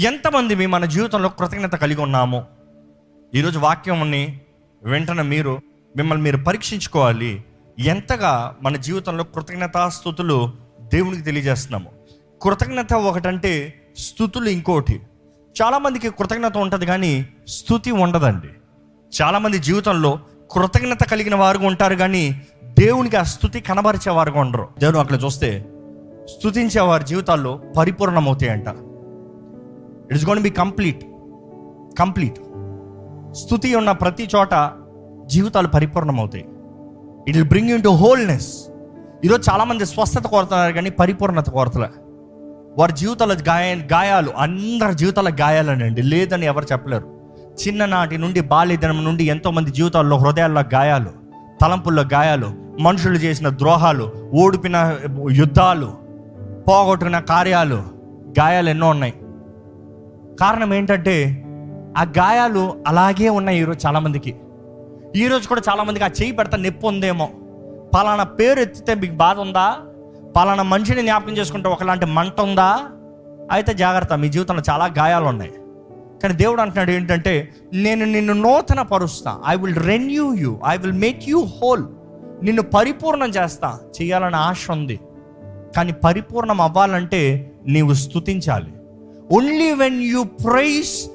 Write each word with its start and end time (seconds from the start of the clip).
ఎంతమంది 0.00 0.54
మీ 0.54 0.66
మన 0.66 0.84
జీవితంలో 0.84 1.28
కృతజ్ఞత 1.28 1.74
కలిగి 1.74 2.00
ఉన్నాము? 2.00 2.44
ఈరోజు 3.34 3.58
వాక్యంని 3.58 4.40
వెంటనే 4.82 5.22
మీరు 5.22 5.60
మిమ్మల్ని 5.96 6.24
మీరు 6.24 6.36
పరీక్షించుకోవాలి. 6.36 7.44
ఎంతగా 7.78 8.56
మన 8.62 8.76
జీవితంలో 8.76 9.24
కృతజ్ఞతాస్థుతులు 9.24 10.52
దేవునికి 10.80 11.22
తెలియజేస్తున్నాము. 11.22 11.90
కృతజ్ఞత 12.42 12.94
ఒకటంటే 12.94 13.80
స్థుతులు 13.98 14.48
ఇంకోటి. 14.48 15.00
చాలామందికి 15.62 16.10
కృతజ్ఞత 16.10 16.56
ఉంటుంది 16.56 16.86
కానీ 16.86 17.28
స్థుతి 17.48 17.90
ఉండదండి. 17.90 18.48
చాలామంది 19.22 19.58
జీవితంలో 19.58 20.20
కృతజ్ఞత 20.50 21.02
కలిగిన 21.02 21.34
వారుగా 21.34 21.66
ఉంటారు 21.66 21.94
కానీ 21.94 22.46
దేవునికి 22.64 23.16
ఆ 23.16 23.22
స్థుతి 23.22 23.60
కనబరిచే 23.60 24.10
వారుగా 24.10 24.40
ఉండరు. 24.40 24.68
దేవుడు 24.78 24.98
అక్కడ 24.98 25.18
చూస్తే 25.24 25.64
స్థుతించే 26.24 26.80
వారి 26.80 27.04
జీవితాల్లో 27.04 27.60
పరిపూర్ణమవుతాయంట. 27.78 28.64
It's 30.12 30.28
gonna 30.28 30.40
be 30.40 30.50
complete 30.50 31.04
complete 31.98 32.38
స్థుతి 33.34 33.74
ఉన్న 33.74 33.92
ప్రతి 33.92 34.28
చోట 34.36 34.70
జీవితాలు 35.26 35.68
పరిపూర్ణమవుతాయి. 35.68 36.44
It 37.28 37.36
will 37.36 37.48
bring 37.48 37.70
into 37.82 37.88
wholeness 37.88 38.66
ఈరోజు 39.24 39.50
చాలామంది 39.50 39.86
స్వస్థత 39.86 40.26
కోరుతున్నారు 40.26 40.72
కానీ 40.72 40.90
పరిపూర్ణత 40.90 41.50
కోరతలే. 41.50 41.88
వారి 42.78 42.92
జీవితాల 42.92 43.36
గాయ 43.48 43.74
గాయాలు 43.74 44.30
అందరి 44.30 44.94
జీవితాల 44.94 45.28
గాయాలనండి. 45.40 46.02
లేదని 46.02 46.46
ఎవరు 46.46 46.64
చెప్పలేరు. 46.72 47.18
చిన్ననాటి 47.66 48.18
నుండి 48.18 48.40
బాల్యదినం 48.40 49.04
నుండి 49.04 49.24
ఎంతోమంది 49.24 49.70
జీవితాల్లో 49.70 50.16
హృదయాల్లో 50.16 50.60
గాయాలు 50.74 51.10
తలంపుల్లో 51.60 52.02
గాయాలు 52.02 52.50
మనుషులు 52.80 53.14
చేసిన 53.14 53.48
ద్రోహాలు 53.48 54.12
ఓడిపిన 54.34 54.96
యుద్ధాలు 55.30 55.92
పోగొట్టిన 56.68 57.18
కార్యాలు 57.18 57.82
గాయాలు 58.40 58.68
ఎన్నో 58.68 58.88
ఉన్నాయి. 58.88 59.14
కారణం 60.40 60.74
ఏంటంటే 60.74 61.44
ఆ 61.98 62.02
గాయాలు 62.02 62.84
అలాగే 62.86 63.28
ఉన్నాయి 63.28 63.60
ఈరోజు 63.60 63.86
చాలామందికి. 63.86 64.36
ఈరోజు 65.16 65.48
కూడా 65.48 65.62
చాలామందికి 65.70 66.04
ఆ 66.04 66.08
చేయి 66.08 66.32
పెడతా 66.32 66.56
నొప్పి 66.56 66.86
ఉందేమో. 66.86 67.28
పలానా 67.96 68.24
పేరు 68.24 68.60
ఎత్తితే 68.60 68.94
మీకు 68.94 69.14
బాధ 69.14 69.38
ఉందా? 69.38 69.76
పలానా 70.36 70.62
మనిషిని 70.62 71.02
జ్ఞాపకం 71.02 71.32
చేసుకుంటే 71.32 71.68
ఒకలాంటి 71.68 72.06
మంట 72.06 72.40
ఉందా? 72.40 72.80
అయితే 73.52 73.74
జాగ్రత్త 73.74 74.12
మీ 74.12 74.28
జీవితంలో 74.28 74.62
చాలా 74.70 74.86
గాయాలు 74.86 75.24
ఉన్నాయి. 75.24 75.52
కానీ 76.22 76.34
దేవుడు 76.34 76.60
అంటున్నాడు 76.60 76.90
ఏంటంటే 76.90 77.48
నేను 77.74 78.04
నిన్ను 78.04 78.32
నూతన 78.32 78.82
పరుస్తా. 78.82 79.40
I 79.46 79.56
will 79.56 79.76
renew 79.76 80.34
you 80.34 80.58
I 80.68 80.76
will 80.76 80.92
make 80.92 81.22
you 81.28 81.44
whole 81.44 81.84
నిన్ను 82.42 82.62
పరిపూర్ణం 82.62 83.28
చేస్తా. 83.28 83.78
చేయాలని 84.02 84.36
ఆశ 84.36 84.70
ఉంది. 84.70 85.00
కానీ 85.76 85.92
పరిపూర్ణం 85.92 86.60
అవ్వాలంటే 86.60 87.52
నీవు 87.66 87.94
స్తుతించాలి. 87.94 88.72
Only 89.32 89.72
when 89.72 90.02
you 90.02 90.24
praise 90.24 91.10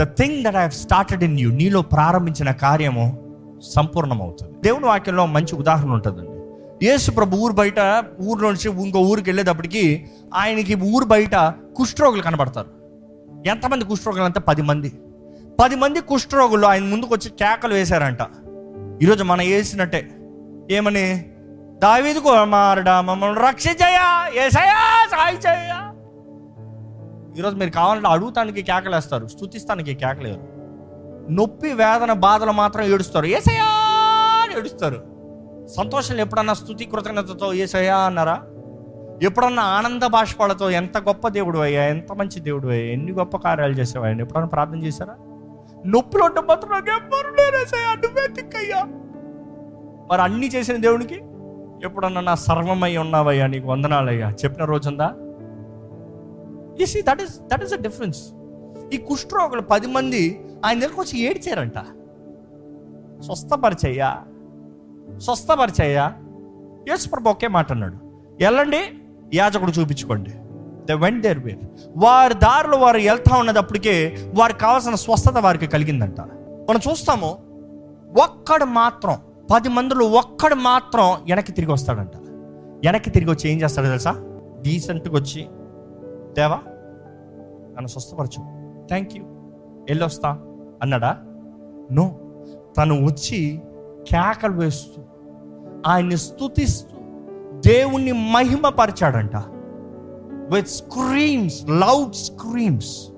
the 0.00 0.02
thing 0.02 0.44
that 0.44 0.56
I 0.56 0.68
started 0.68 1.24
in 1.24 1.40
you 1.40 1.50
నీలో 1.50 1.82
ప్రారంభించిన 1.82 2.50
కార్యము 2.50 3.04
సంపూర్ణమవుతుంది. 3.74 4.52
దేవుని 4.64 4.86
వాక్యంలో 4.86 5.26
మంచి 5.26 5.54
ఉదాహరణ 5.54 5.90
ఉంటుందండి. 5.90 6.30
యేసు 6.86 7.10
ప్రభు 7.10 7.36
ఊరు 7.36 7.52
బయట 7.52 8.04
ఊరు 8.20 8.46
నుంచి 8.46 8.82
ఇంకో 8.82 8.98
ఊరికి 8.98 9.30
వెళ్ళేటప్పటికి 9.30 10.06
ఆయనకి 10.34 10.74
ఊరు 10.74 11.04
బయట 11.04 11.34
కుష్ఠరోగులు 11.76 12.22
కనబడతారు. 12.22 12.66
ఎంతమంది 13.46 13.84
కుష్ఠరోగులు 13.84 14.22
అంటే 14.22 14.40
పది 14.40 14.62
మంది. 14.62 14.92
పది 15.62 15.76
మంది 15.76 16.00
కుష్ఠరోగులు 16.00 16.66
ఆయన 16.66 16.82
ముందుకు 16.82 17.14
వచ్చి 17.14 17.30
కేకలు 17.30 17.74
వేశారంట. 17.74 18.18
ఈరోజు 19.02 19.24
మనం 19.24 19.46
వేసినట్టే 19.46 20.10
ఏమని? 20.70 21.24
దావీదు 21.82 22.18
కుమారుడా 22.18 23.00
మమ్మల్ని 23.00 23.40
రక్షించయా 23.40 24.28
ఏసయా 24.46 25.08
సాయి 25.10 25.36
చేయా 25.36 25.83
ఈరోజు 27.38 27.56
మీరు 27.56 27.70
కావాలంటే 27.70 28.08
అడుగుతానికి 28.08 28.62
కేకలేస్తారు 28.62 29.26
స్థుతిస్తానికి 29.26 29.94
కేకలేరు. 29.94 30.40
నొప్పి 31.32 31.72
వేదన 31.72 32.12
బాధలు 32.12 32.50
మాత్రం 32.50 32.84
ఏడుస్తారు. 32.84 33.26
ఏసయా 33.26 33.64
అని 34.44 34.58
ఏడుస్తారు. 34.58 35.02
సంతోషం 35.66 36.16
ఎప్పుడన్నా 36.16 36.54
స్థుతి 36.54 36.84
కృతజ్ఞతతో 36.84 37.54
ఏసయా 37.54 37.96
అన్నారా? 37.96 38.42
ఎప్పుడన్నా 39.22 39.62
ఆనంద 39.62 40.02
బాష్పాలతో 40.02 40.70
ఎంత 40.70 40.98
గొప్ప 40.98 41.28
దేవుడు 41.28 41.58
అయ్యా 41.58 41.84
ఎంత 41.84 42.12
మంచి 42.12 42.40
దేవుడు 42.40 42.68
అయ్యా 42.68 42.92
ఎన్ని 42.92 43.12
గొప్ప 43.12 43.36
కార్యాలు 43.36 43.72
చేసేవాయని 43.72 44.12
ఆయన? 44.12 44.20
ఎప్పుడన్నా 44.20 44.48
ప్రార్థన 44.48 44.82
చేశారా? 44.82 45.14
నొప్పులు 45.86 46.22
ఉంటే 46.22 46.40
మాత్రం 46.40 46.70
నాకు 46.70 46.90
ఎవ్వరు 46.90 47.26
నువ్వే 47.26 48.82
మరి 50.10 50.22
అన్ని 50.22 50.48
చేసిన 50.48 50.76
దేవునికి 50.76 51.14
ఎప్పుడన్నా 51.84 52.20
నా 52.20 52.34
సర్వమై 52.34 52.96
ఉన్నావయ్యా 52.96 53.46
నీకు 53.46 53.66
వందనాలయ్యా. 53.68 54.30
చెప్పిన 54.30 54.64
రోజుందా? 54.64 55.14
ఈ 56.80 56.86
see 56.86 57.02
that 57.02 57.22
is 57.22 57.40
that 57.40 57.64
is 57.64 57.74
a 57.74 57.76
difference 57.76 58.22
ఈ 58.94 58.96
కుష్ఠరోగులు 58.96 59.60
పది 59.60 59.86
మంది 59.86 60.44
ఆయన 60.64 60.80
దగ్గరకు 60.80 61.00
వచ్చి 61.00 61.18
ఏడ్చారంట. 61.20 61.78
స్వస్థపరిచయ్యా 63.22 64.22
స్వస్థపరిచయ్యా. 65.18 66.12
యేసు 66.88 67.08
ప్రభు 67.08 67.28
ఒకే 67.28 67.48
మాట 67.48 67.72
అన్నాడు. 67.72 67.96
వెళ్ళండి 68.40 68.80
యాజకుడు 69.34 69.70
చూపించుకోండి. 69.70 70.30
ద 70.84 70.92
వెంట్ 70.92 71.22
దేర్ 71.22 71.38
వేర్ 71.38 71.58
వారి 71.96 72.34
దారిలో 72.34 72.78
వారు 72.78 72.98
వెళ్తా 72.98 73.36
ఉన్నదప్పటికే 73.36 74.16
వారికి 74.34 74.58
కావాల్సిన 74.58 74.94
స్వస్థత 74.94 75.38
వారికి 75.38 75.66
కలిగిందంట. 75.66 76.20
మనం 76.68 76.80
చూస్తాము 76.90 77.30
ఒక్కడు 78.22 78.64
మాత్రం 78.64 79.18
పది 79.54 79.68
మందిలో 79.68 80.06
ఒక్కడు 80.06 80.54
మాత్రం 80.54 81.04
వెనక్కి 81.04 81.52
తిరిగి 81.52 81.72
వస్తాడంట. 81.72 82.16
వెనక్కి 82.84 83.10
తిరిగి 83.10 83.30
వచ్చి 83.30 83.50
ఏం 83.50 83.60
చేస్తాడు 83.60 83.86
తెలుసా? 83.86 84.12
డీసెంట్గా 84.62 85.14
వచ్చి 85.14 85.46
దేవా 86.36 86.58
నన్ను 87.76 87.86
స్వస్థపరచు. 87.86 88.40
థ్యాంక్ 88.86 89.16
యూ 89.16 89.24
వెళ్ళొస్తా 89.88 90.28
అన్నాడా? 90.82 91.18
నో 91.92 92.20
తను 92.78 93.04
వచ్చి 93.04 93.62
కేకలు 94.10 94.52
వేస్తూ 94.52 95.02
ఆయన్ని 95.86 96.16
స్తుతిస్తూ 96.16 96.96
దేవుణ్ణి 97.66 98.12
మహిమపరిచాడంట. 98.12 99.36
విత్ 100.54 100.68
స్క్రీమ్స్ 100.68 101.68
లౌడ్ 101.68 102.14
స్క్రీమ్స్ 102.14 103.08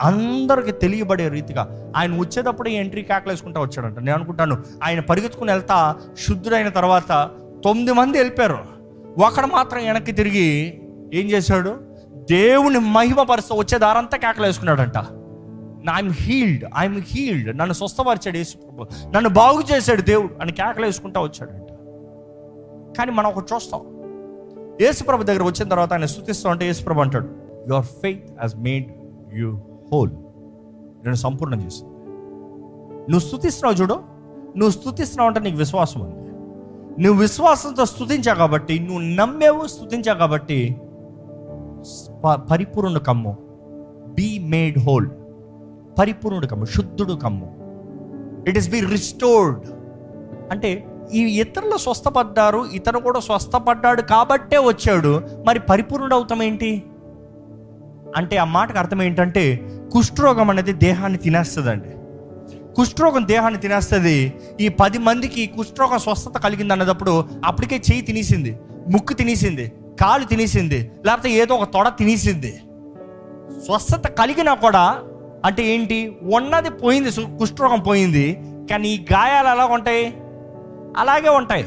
అందరికి 0.00 0.72
తెలియబడే 0.72 1.28
రీతిగా 1.28 1.92
ఆయన 1.96 2.18
వచ్చేటప్పుడే 2.18 2.70
ఎంట్రీ 2.70 3.02
కేకలు 3.02 3.32
వేసుకుంటా 3.32 3.60
వచ్చాడంట. 3.60 3.98
నేను 3.98 4.16
అనుకుంటాను 4.16 4.56
ఆయన 4.84 5.00
పరిగెత్తుకుని 5.00 5.50
వెళ్తా 5.50 5.96
శుద్ధుడైన 6.18 6.68
తర్వాత 6.68 7.30
తొమ్మిది 7.64 7.92
మంది 7.92 8.18
వెళ్ళిపోయారు. 8.18 8.58
ఒకడు 9.26 9.46
మాత్రం 9.46 9.84
వెనక్కి 9.84 10.12
తిరిగి 10.12 10.80
ఏం 11.14 11.26
చేశాడు? 11.26 11.88
దేవుని 12.14 12.78
మహిమపరుస్తూ 12.78 13.54
వచ్చే 13.54 13.78
దారంతా 13.78 14.16
కేకలు 14.16 14.46
వేసుకున్నాడంట. 14.46 14.98
ఐఎమ్ 15.96 16.12
హీల్డ్ 16.12 16.64
ఐఎమ్ 16.78 17.02
హీల్డ్ 17.08 17.58
నన్ను 17.58 17.74
స్వస్థపరిచాడు 17.74 18.36
యేసు 18.36 18.56
ప్రభు. 18.56 18.86
నన్ను 19.14 19.30
బాగు 19.30 19.62
చేశాడు 19.72 20.02
దేవుడు 20.02 20.34
అని 20.40 20.52
కేకలు 20.52 20.84
వేసుకుంటా 20.84 21.20
వచ్చాడంట. 21.20 21.70
కానీ 22.98 23.12
మనం 23.12 23.30
ఒకటి 23.30 23.54
చూస్తాం. 23.54 23.80
యేసుప్రభు 24.80 25.22
దగ్గర 25.22 25.42
వచ్చిన 25.42 25.68
తర్వాత 25.68 25.92
ఆయన 25.92 26.04
స్థుతిస్తూ 26.04 26.50
అంటే 26.50 26.66
యేసుప్రభు 26.66 27.00
అంటాడు 27.00 27.28
your 27.68 27.84
faith 27.84 28.40
has 28.40 28.56
made 28.56 28.86
you 29.34 29.60
whole 29.92 30.10
నేను 31.04 31.14
సంపూర్ణం 31.14 31.60
చేసింది 31.60 31.92
నువ్వు 33.10 33.18
స్థుతిస్తున్నావు 33.18 33.76
చూడు. 33.82 33.94
నువ్వు 34.56 34.70
స్థుతిస్తున్నావు 34.70 35.28
అంటే 35.28 35.40
నీకు 35.40 35.56
విశ్వాసం 35.56 36.00
ఉంది. 36.00 36.14
నువ్వు 37.02 37.20
విశ్వాసంతో 37.20 37.84
స్థుతించావు 37.84 38.38
కాబట్టి 38.38 38.78
నువ్వు 38.78 39.00
నమ్మేవు 39.00 39.66
స్థుతించావు 39.66 40.18
కాబట్టి 40.18 40.80
పరిపూర్ణుడు 42.50 42.98
కమ్ము. 42.98 43.36
బీ 44.14 44.38
మేడ్ 44.38 44.78
హోల్ 44.78 45.08
పరిపూర్ణుడు 45.98 46.46
కమ్ము 46.46 46.66
శుద్ధుడు 46.66 47.12
కమ్ము. 47.12 47.58
ఇట్ 48.48 48.58
ఇస్ 48.58 48.70
బి 48.70 48.80
రిస్టోర్డ్ 48.80 49.66
అంటే 50.50 50.84
ఈ 51.12 51.40
ఇతరులు 51.40 51.76
స్వస్థపడ్డారు 51.76 52.64
ఇతను 52.72 53.00
కూడా 53.00 53.20
స్వస్థపడ్డాడు 53.20 54.02
కాబట్టే 54.02 54.58
వచ్చాడు. 54.58 55.22
మరి 55.46 55.60
పరిపూర్ణుడు 55.60 56.14
అవుతాం 56.14 56.42
ఏంటి? 56.42 56.82
అంటే 58.16 58.36
ఆ 58.36 58.44
మాటకు 58.44 58.78
అర్థం 58.78 59.02
ఏంటంటే 59.02 59.60
కుష్ఠరోగం 59.92 60.50
అనేది 60.50 60.72
దేహాన్ని 60.72 61.18
తినేస్తుందండి. 61.18 61.88
కుష్ఠరోగం 62.74 63.26
దేహాన్ని 63.26 63.60
తినేస్తుంది. 63.60 64.32
ఈ 64.60 64.68
పది 64.68 64.98
మందికి 64.98 65.46
కుష్ఠరోగం 65.46 65.98
స్వస్థత 65.98 66.38
కలిగింది 66.38 66.72
అన్నదప్పుడు 66.72 67.24
అప్పటికే 67.44 67.76
చేయి 67.76 68.02
తినేసింది 68.02 68.58
ముక్కు 68.92 69.12
తినేసింది. 69.12 69.72
కాలు 70.00 70.24
తినేసింది. 70.24 70.90
లేకపోతే 71.06 71.30
ఏదో 71.30 71.54
ఒక 71.54 71.68
తొడ 71.74 71.88
తినేసింది. 71.88 72.60
స్వస్థత 73.66 74.06
కలిగినా 74.08 74.54
కూడా 74.54 74.98
అంటే 75.44 75.62
ఏంటి? 75.66 76.16
ఉన్నది 76.22 76.70
పోయింది 76.70 77.10
కుష్ఠరోగం 77.10 77.80
పోయింది. 77.80 78.40
కానీ 78.70 78.88
ఈ 78.88 78.98
గాయాలు 79.12 79.48
ఎలా 79.48 79.66
ఉంటాయి? 79.66 80.14
అలాగే 80.96 81.28
ఉంటాయి. 81.28 81.66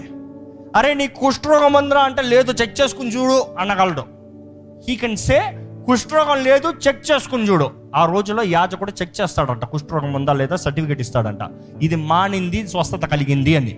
అరే 0.75 0.94
నీ 0.94 1.07
కుష్ఠరోగం 1.07 1.74
ఉందిరా 1.74 2.01
అంటే 2.01 2.22
లేదు 2.22 2.51
చెక్ 2.51 2.81
చేసుకుని 2.81 3.10
చూడు 3.10 3.45
అనగలడు. 3.60 4.04
హీ 4.89 4.95
కెన్ 4.95 5.18
సే 5.18 5.39
కుష్ఠరోగం 5.86 6.44
లేదు 6.44 6.74
చెక్ 6.88 7.12
చేసుకుని 7.12 7.50
చూడు. 7.50 7.72
ఆ 7.95 8.06
రోజులో 8.06 8.44
యాజకుడు 8.44 8.92
చెక్ 8.92 9.22
చేస్తాడంట 9.22 9.66
కుష్ఠరోగం 9.66 10.13
ఉందా 10.13 10.33
లేదా 10.33 10.56
సర్టిఫికేట్ 10.56 11.01
ఇస్తాడంట. 11.01 11.39
ఇది 11.81 11.95
మానింది 11.95 12.68
స్వస్థత 12.68 13.06
కలిగింది 13.06 13.56
అని. 13.56 13.78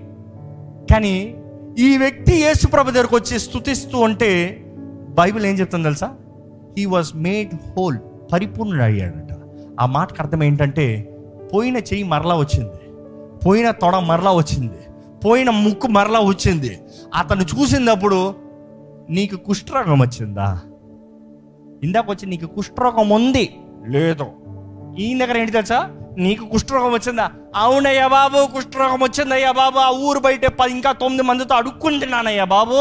కానీ 0.93 1.42
ఈ 1.79 1.97
వ్యక్తి 1.97 2.35
యేసుప్రభు 2.35 2.91
దగ్గరకు 2.91 3.15
వచ్చి 3.15 3.39
స్థుతిస్తూ 3.39 3.99
ఉంటే 3.99 4.63
బైబిల్ 5.09 5.45
ఏం 5.45 5.55
చెప్తుంది 5.55 5.83
తెలుసా? 5.83 6.11
హీ 6.77 6.85
వాజ్ 6.85 7.15
మేడ్ 7.15 7.55
హోల్ 7.55 7.97
పరిపూర్ణుడు 8.33 8.81
అయ్యాడట 8.81 9.37
ఆ 9.79 9.85
మాటకు 9.85 10.15
అర్థం 10.19 10.43
ఏంటంటే 10.43 11.15
పోయిన 11.53 11.77
చెయ్యి 11.77 12.03
మరలా 12.03 12.35
వచ్చింది. 12.35 12.93
పోయిన 13.45 13.71
తొడ 13.71 13.95
మరలా 13.95 14.31
వచ్చింది. 14.31 14.77
పోయిన 15.25 15.49
ముక్కు 15.49 15.87
మరలా 15.87 16.19
వచ్చింది. 16.19 16.79
అతను 17.15 17.41
చూసినప్పుడు 17.41 18.35
నీకు 19.09 19.35
కుష్ఠరోగం 19.35 19.99
వచ్చిందా? 19.99 20.59
ఇందాక 21.83 22.09
వచ్చి 22.09 22.29
నీకు 22.29 22.45
కుష్ఠరోగం 22.45 23.09
ఉంది. 23.09 23.55
లేదు. 23.87 24.25
ఈయన 24.99 25.25
దగ్గర 25.25 25.37
ఏంటి 25.37 25.51
తెలుసా? 25.51 25.89
నీకు 26.17 26.45
కుష్ఠరోగం 26.45 26.91
వచ్చిందా? 26.91 27.31
అవునయ్యా 27.55 28.07
బాబు 28.07 28.47
కుష్ఠరోగం 28.53 28.99
వచ్చిందయ్యా 29.03 29.51
బాబు. 29.51 29.79
ఆ 29.79 29.89
ఊరు 29.89 30.19
బయట 30.19 30.45
పది 30.47 30.71
ఇంకా 30.71 30.91
తొమ్మిది 30.91 31.23
మందితో 31.23 31.55
అడుక్కుంటున్నానయ్యా 31.55 32.43
బాబు. 32.43 32.79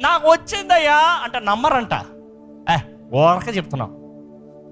నాకు 0.00 0.30
వచ్చిందయ్యా 0.30 0.96
అంటే 1.24 1.40
నమ్మరంట. 1.40 1.94
ఏ 2.70 2.76
ఓరక 3.16 3.56
చెప్తున్నాం 3.56 3.90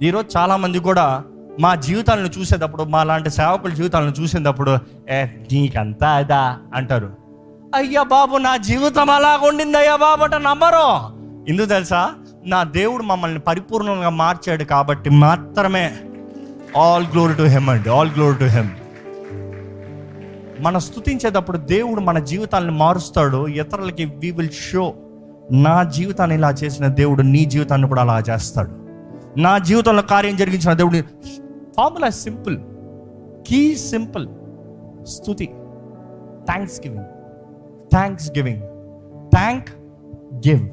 ఈరోజు 0.03 0.39
చాలామంది 0.39 0.79
కూడా 0.79 1.25
మా 1.61 1.75
జీవితాలను 1.75 2.31
చూసేటప్పుడు 2.39 2.83
మా 2.83 3.05
లాంటి 3.05 3.31
సేవకుల 3.31 3.71
జీవితాలను 3.71 4.11
చూసేటప్పుడు 4.11 4.79
ఏ 5.11 5.25
నీకంతా 5.25 6.11
అదా 6.11 6.59
అంటారు. 6.75 7.11
అయ్యా 7.75 8.03
బాబు 8.03 8.37
నా 8.37 8.57
జీవితం 8.57 9.11
అలా 9.11 9.39
ఉండిందయ్యా 9.43 9.97
బాబు 9.97 10.25
అంటే 10.25 10.39
నమ్మరు. 10.39 10.87
ఎందుకు 11.49 11.67
తెలుసా? 11.67 12.11
నా 12.47 12.63
దేవుడు 12.63 13.03
మమ్మల్ని 13.03 13.41
పరిపూర్ణంగా 13.41 14.09
మార్చాడు 14.09 14.65
కాబట్టి 14.65 15.11
మాత్రమే. 15.11 15.97
ఆల్ 16.77 17.07
గ్లోరీ 17.07 17.35
టు 17.35 17.43
హెమ్ 17.43 17.71
అండి. 17.71 17.91
ఆల్ 17.91 18.11
గ్లోరీ 18.11 18.39
టు 18.39 18.45
హెమ్ 18.45 18.71
మన 20.63 20.79
స్థుతించేటప్పుడు 20.79 21.59
దేవుడు 21.59 22.01
మన 22.01 22.19
జీవితాన్ని 22.19 22.73
మారుస్తాడు. 22.73 23.47
ఇతరులకి 23.47 24.05
వి 24.05 24.31
విల్ 24.31 24.51
షో 24.51 24.95
నా 25.53 25.83
జీవితాన్ని 25.83 26.37
ఇలా 26.37 26.51
చేసిన 26.51 26.87
దేవుడు 26.87 27.23
నీ 27.23 27.45
జీవితాన్ని 27.45 27.89
కూడా 27.89 28.03
అలా 28.03 28.19
చేస్తాడు. 28.31 28.71
నా 29.41 29.59
జీవితంలో 29.59 30.03
కార్యం 30.03 30.37
జరిగించిన 30.37 30.73
దేవుడు 30.73 30.99
ఫార్ములా 31.77 32.09
సింపుల్ 32.09 32.59
కీ 33.47 33.77
సింపుల్ 33.77 34.29
స్థుతి 35.07 35.47
thanksgiving 36.87 37.05
thanksgiving 38.31 38.63
thank 39.35 39.69
give 40.49 40.69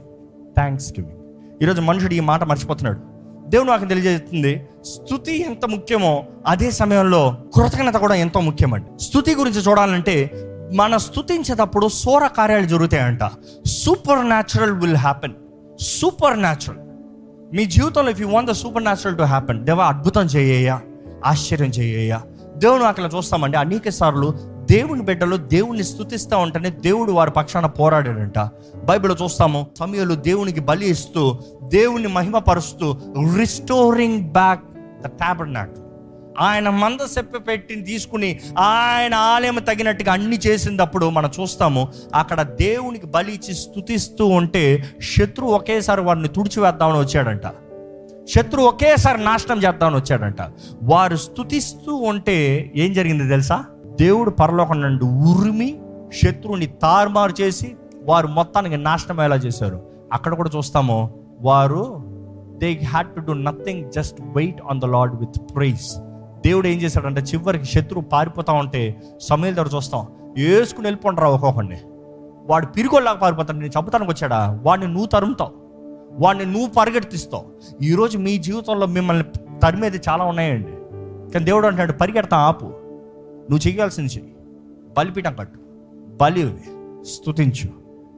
thanksgiving 0.99 1.17
ఈరోజు 1.61 1.81
మనుషుడు 1.81 2.13
ఈ 2.13 2.19
మాట 2.19 2.43
మర్చిపోతున్నాడు. 2.43 3.08
దేవుడు 3.49 3.69
నాకు 3.69 3.85
తెలియజేస్తుంది 3.85 4.67
స్థుతి 4.85 5.45
ఎంత 5.45 5.65
ముఖ్యమో 5.65 6.25
అదే 6.47 6.71
సమయంలో 6.71 7.37
కృతజ్ఞత 7.55 7.93
కూడా 7.93 8.15
ఎంతో 8.15 8.39
ముఖ్యమండి. 8.39 9.03
స్థుతి 9.03 9.35
గురించి 9.35 9.59
చూడాలంటే 9.59 10.15
మన 10.75 10.97
స్థుతించేటప్పుడు 10.97 11.87
సోర 11.87 12.27
కార్యాలు 12.27 12.65
జరుగుతాయంట. 12.65 13.19
Super 13.65 14.27
natural 14.27 14.71
will 14.71 14.95
happen 14.95 15.33
super 15.79 16.39
natural 16.39 16.79
మీ 17.55 17.65
జీవితంలో 17.65 18.11
if 18.11 18.21
you 18.21 18.27
want 18.27 18.49
the 18.49 18.53
supernatural 18.83 19.17
to 19.17 19.23
happen 19.23 19.65
దేవ 19.65 19.79
అద్భుతం 19.79 20.25
చేయ్యా 20.25 20.81
ఆశ్చర్యం 21.25 21.69
చేయ్యా 21.69 22.21
దేవుని 22.57 22.83
అక్కడ 22.83 23.09
చూస్తామండి 23.17 23.57
అనేక 23.57 23.89
సార్లు 23.89 24.33
దేవుని 24.71 25.01
బిడ్డలు 25.01 25.35
దేవుణ్ణి 25.35 25.83
స్థుతిస్తూ 25.83 26.37
ఉంటేనే 26.37 26.69
దేవుడు 26.69 27.11
వారి 27.11 27.31
పక్షాన 27.31 27.65
పోరాడాడంట. 27.65 28.39
బైబిల్ 28.83 29.15
చూస్తాము 29.23 29.67
సమయంలో 29.79 30.15
దేవునికి 30.15 30.59
బలి 30.59 30.89
ఇస్తూ 30.89 31.39
దేవుని 31.63 32.07
మహిమపరుస్తూ 32.07 32.97
రిస్టోరింగ్ 33.39 34.21
బ్యాక్ 34.21 34.63
ద 35.01 35.07
ట్యాబర్ 35.07 35.49
ఆయన 36.39 36.69
మంద 36.69 37.05
సెప్ప 37.05 37.51
తీసుకుని 37.85 38.39
ఆయన 38.59 39.13
ఆలయం 39.13 39.55
తగినట్టుగా 39.55 40.13
అన్ని 40.13 40.39
చేసినప్పుడు 40.47 41.09
మనం 41.09 41.31
చూస్తాము 41.41 41.87
అక్కడ 42.15 42.41
దేవునికి 42.41 43.07
బలి 43.07 43.33
ఇచ్చి 43.33 43.53
స్థుతిస్తూ 43.53 44.25
ఉంటే 44.25 44.89
శత్రువు 45.01 45.51
ఒకేసారి 45.51 46.01
వారిని 46.01 46.27
తుడిచివేద్దామని 46.27 46.99
వచ్చాడంట. 46.99 47.41
శత్రువు 48.29 48.67
ఒకేసారి 48.67 49.23
నాశనం 49.23 49.63
చేద్దామని 49.63 49.95
వచ్చాడంట. 49.95 50.37
వారు 50.83 51.15
స్థుతిస్తూ 51.15 51.95
ఉంటే 51.95 52.71
ఏం 52.75 52.93
జరిగింది 52.93 53.29
తెలుసా? 53.29 53.65
దేవుడు 53.99 54.29
పరలోకం 54.29 54.81
నుండి 54.81 55.05
ఉరిమి 55.05 55.79
శత్రువుని 56.13 56.65
తారుమారు 56.65 57.41
చేసి 57.41 57.75
వారు 58.03 58.27
మొత్తానికి 58.27 58.77
నాశనం 58.77 59.19
అయ్యేలా 59.19 59.35
చేశారు. 59.35 59.81
అక్కడ 60.13 60.33
కూడా 60.33 60.49
చూస్తాము 60.57 61.19
వారు 61.41 62.03
they 62.57 62.73
had 62.73 63.07
to 63.07 63.19
do 63.19 63.33
nothing 63.33 63.91
just 63.91 64.21
wait 64.21 64.61
on 64.71 64.81
the 64.81 64.85
Lord 64.85 65.15
with 65.15 65.55
praise 65.55 65.97
దేవుడు 66.45 66.67
ఏం 66.67 66.77
చేశాడంటే 66.81 67.21
చివరికి 67.21 67.65
శత్రువు 67.65 68.05
పారిపోతా 68.05 68.53
ఉంటే 68.53 69.01
సమయం 69.21 69.55
దగ్గర 69.55 69.69
చూస్తాం 69.75 70.07
వేసుకుని 70.37 70.87
వెళ్ళిపోండిరా 70.87 71.27
ఒక్కొక్కడిని. 71.27 71.77
వాడు 72.49 72.65
పిరిగోళ్ళగా 72.65 73.13
పారిపోతాడు 73.13 73.57
నేను 73.57 73.71
చంపుతానికి 73.79 74.11
వచ్చాడా? 74.11 74.59
వాడిని 74.61 74.87
నువ్వు 74.87 75.07
తరుముతావు. 75.07 75.51
వాడిని 76.19 76.45
నువ్వు 76.45 76.69
పరిగెడుతిస్తావు 76.69 77.45
ఈరోజు 77.83 78.17
మీ 78.17 78.37
జీవితంలో 78.37 78.87
మిమ్మల్ని 78.87 79.23
తరిమేది 79.59 80.01
చాలా 80.09 80.23
ఉన్నాయండి. 80.23 80.71
కానీ 81.31 81.45
దేవుడు 81.45 81.67
అంటాడు 81.67 81.91
పరిగెడతా 81.91 82.37
ఆపు. 82.37 82.71
నువ్వు 83.49 83.67
చేయాల్సింది 83.67 84.13
చెయ్యి. 84.13 84.33
బలిపీఠం 84.97 85.35
కట్టు. 85.35 85.59
బలి 86.21 86.53
స్తుతించు 87.05 87.69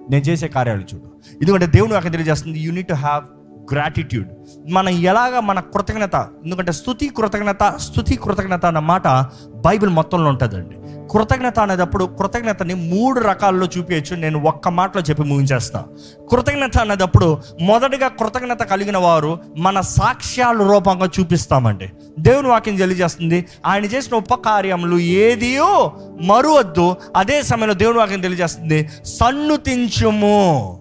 నేను 0.10 0.24
చేసే 0.24 0.48
కార్యాలు 0.48 0.82
చూడు. 0.82 1.12
ఎందుకంటే 1.42 1.66
దేవుడు 1.66 1.92
నాకు 1.92 2.04
తెలియజేస్తుంది 2.04 2.60
యూనిట్ 2.60 2.88
టు 2.88 2.94
హ్యావ్ 2.94 3.26
గ్రాటిట్యూడ్ 3.72 4.28
మనం 4.70 4.90
ఎలాగ 4.90 5.40
మన 5.40 5.60
కృతజ్ఞత 5.60 6.28
ఎందుకంటే 6.46 6.72
స్థుతి 6.72 7.08
కృతజ్ఞత 7.08 7.76
స్థుతి 7.78 8.16
కృతజ్ఞత 8.16 8.66
అన్న 8.66 8.80
మాట 8.80 9.08
బైబిల్ 9.56 9.90
మొత్తంలో 9.90 10.30
ఉంటుందండి. 10.30 10.76
కృతజ్ఞత 11.12 11.60
అనేటప్పుడు 11.60 12.06
కృతజ్ఞతని 12.06 12.74
మూడు 12.74 13.20
రకాల్లో 13.20 13.68
చూపించచ్చు 13.78 14.16
నేను 14.16 14.44
ఒక్క 14.44 14.70
మాటలో 14.70 15.02
చెప్పి 15.02 15.24
ముగించేస్తా. 15.24 15.86
కృతజ్ఞత 16.32 16.78
అనేటప్పుడు 16.78 17.38
మొదటిగా 17.62 18.08
కృతజ్ఞత 18.08 18.64
కలిగిన 18.64 18.98
వారు 18.98 19.40
మన 19.58 19.82
సాక్ష్యాల 19.82 20.58
రూపంగా 20.58 21.10
చూపిస్తామండి. 21.20 21.90
దేవుని 22.20 22.48
వాక్యం 22.48 22.76
తెలియజేస్తుంది 22.76 23.46
ఆయన 23.66 23.84
చేసిన 23.84 24.18
ఉపకార్యములు 24.18 24.98
ఏదియో 24.98 25.92
మరువద్దు 26.22 26.96
అదే 27.16 27.42
సమయంలో 27.42 27.74
దేవుని 27.74 27.98
వాక్యం 27.98 28.22
తెలియజేస్తుంది 28.22 28.90
సన్నుతించుము. 29.06 30.78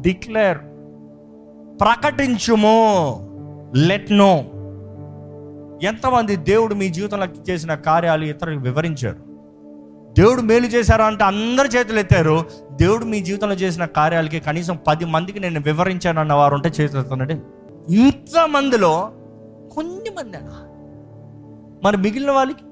డిక్లేర్ 0.00 0.58
ప్రకటించుము. 1.80 2.76
లెట్ 3.76 4.12
నో 4.12 4.44
ఎంతమంది 5.82 6.36
దేవుడు 6.36 6.74
మీ 6.74 6.88
జీవితంలో 6.88 7.26
చేసిన 7.50 7.74
కార్యాలు 7.74 8.24
ఇతరులకు 8.24 8.60
వివరించారు. 8.60 9.16
దేవుడు 10.18 10.40
మేలు 10.40 10.66
చేశారా 10.66 11.04
అంటే 11.04 11.24
అందరి 11.24 11.68
చేతులు 11.68 11.98
ఎత్తారు. 11.98 12.44
దేవుడు 12.72 13.04
మీ 13.04 13.20
జీవితంలో 13.20 13.54
చేసిన 13.54 13.84
కార్యాలకి 13.84 14.40
కనీసం 14.40 14.78
పది 14.86 15.04
మందికి 15.04 15.40
నేను 15.40 15.60
వివరించాను 15.60 16.20
అన్న 16.20 16.32
వారు 16.32 16.54
ఉంటే 16.54 16.68
చేతులు 16.68 17.00
ఎత్తండి 17.00 17.34
ఇంతమందిలో 17.94 19.12
కొన్ని 19.74 20.10
మంది 20.10 20.38
మరి 21.84 21.96
మిగిలిన 21.96 22.30
వాళ్ళకి? 22.30 22.64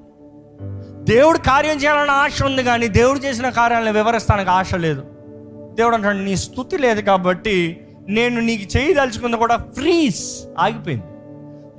దేవుడు 1.03 1.37
కార్యం 1.37 1.77
చేయాలన్న 1.77 2.11
ఆశ 2.11 2.43
ఉంది 2.43 2.63
కానీ 2.63 2.87
దేవుడు 2.87 3.19
చేసిన 3.19 3.49
కార్యాలను 3.49 3.91
వివరిస్తానికి 3.91 4.49
ఆశ 4.49 4.75
లేదు. 4.75 5.03
దేవుడు 5.73 5.95
అంటాడు 5.95 6.17
నీ 6.17 6.35
స్థుతి 6.35 6.77
లేదు 6.77 7.01
కాబట్టి 7.01 7.87
నేను 8.09 8.41
నీకు 8.41 8.77
చేయదలుచుకుంది 8.77 9.37
కూడా 9.37 9.57
ఫ్రీజ్ 9.57 10.47
ఆగిపోయింది. 10.59 11.03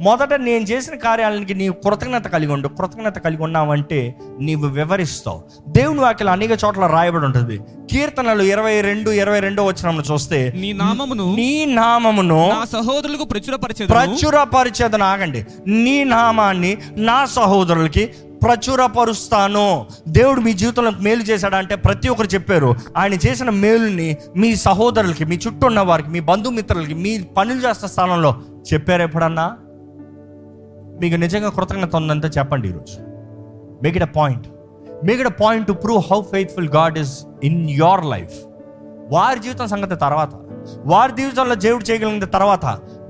మొదట 0.01 0.35
నేను 0.35 0.65
చేసిన 0.65 0.95
కార్యాలకి 0.95 1.55
నీవు 1.55 1.75
కృతజ్ఞత 1.75 2.27
కలిగి 2.27 2.53
ఉండు. 2.53 2.69
కృతజ్ఞత 2.69 3.19
కలిగి 3.19 3.43
ఉన్నావంటే 3.43 4.15
నీవు 4.41 4.67
వివరిస్తావు. 4.67 5.43
దేవుని 5.69 6.01
వాక్యలు 6.01 6.31
అనేక 6.31 6.51
చోట్ల 6.51 6.87
రాయబడి 6.87 7.25
ఉంటుంది. 7.25 7.61
కీర్తనలు 7.91 8.43
ఇరవై 8.43 8.81
రెండు 8.81 9.11
ఇరవై 9.11 9.41
రెండో 9.41 9.65
వచ్చిన 9.65 10.03
చూస్తే 10.13 10.53
నీ 10.57 10.73
నామమును 10.73 11.35
నీ 11.35 11.65
నామమును 11.65 12.49
నా 12.49 12.65
సహోదరులకు 12.65 13.25
ప్రచురపరిచేది 13.25 13.93
ప్రచురపరిచేదని 13.93 15.03
ఆగండి. 15.03 15.47
నీ 15.67 16.05
నామాన్ని 16.05 16.77
నా 16.97 17.27
సహోదరులకి 17.27 18.11
ప్రచురపరుస్తాను. 18.45 19.87
దేవుడు 20.09 20.41
మీ 20.41 20.53
జీవితంలో 20.53 20.91
మేలు 20.91 21.23
చేశాడంటే 21.23 21.75
ప్రతి 21.75 22.09
ఒక్కరు 22.09 22.27
చెప్పారు. 22.27 22.75
ఆయన 22.97 23.15
చేసిన 23.15 23.51
మేలుని 23.51 24.17
మీ 24.37 24.57
సహోదరులకి 24.57 25.25
మీ 25.25 25.37
చుట్టూ 25.47 25.67
ఉన్న 25.67 25.81
వారికి 25.81 26.11
మీ 26.11 26.21
బంధుమిత్రులకి 26.21 26.95
మీ 26.95 27.13
పనులు 27.37 27.61
చేస్తున్న 27.69 27.93
స్థానంలో 27.93 28.35
చెప్పారు 28.73 29.03
ఎప్పుడన్నా? 29.03 29.47
మీకు 31.01 31.17
నిజంగా 31.17 31.51
కృతజ్ఞత 31.51 31.97
ఉందంటే 31.97 32.29
చెప్పండి 32.29 32.69
ఈరోజు. 32.69 32.97
Make 33.83 33.97
it 33.97 34.05
a 34.05 34.07
point 34.07 34.47
make 35.05 35.21
it 35.21 35.29
a 35.29 35.33
point 35.33 35.67
to 35.67 35.73
prove 35.73 36.03
how 36.13 36.23
faithful 36.23 36.69
God 36.69 36.99
is 36.99 37.19
in 37.45 37.71
your 37.71 38.05
life 38.05 38.39
వారి 39.13 39.41
జీవితం 39.41 39.67
సంగతి 39.69 39.97
తర్వాత. 39.97 40.31
వారి 40.85 41.13
జీవితంలో 41.13 41.55
దేవుడు 41.55 41.85
చేయగలిగిన 41.85 42.25
తర్వాత 42.25 42.67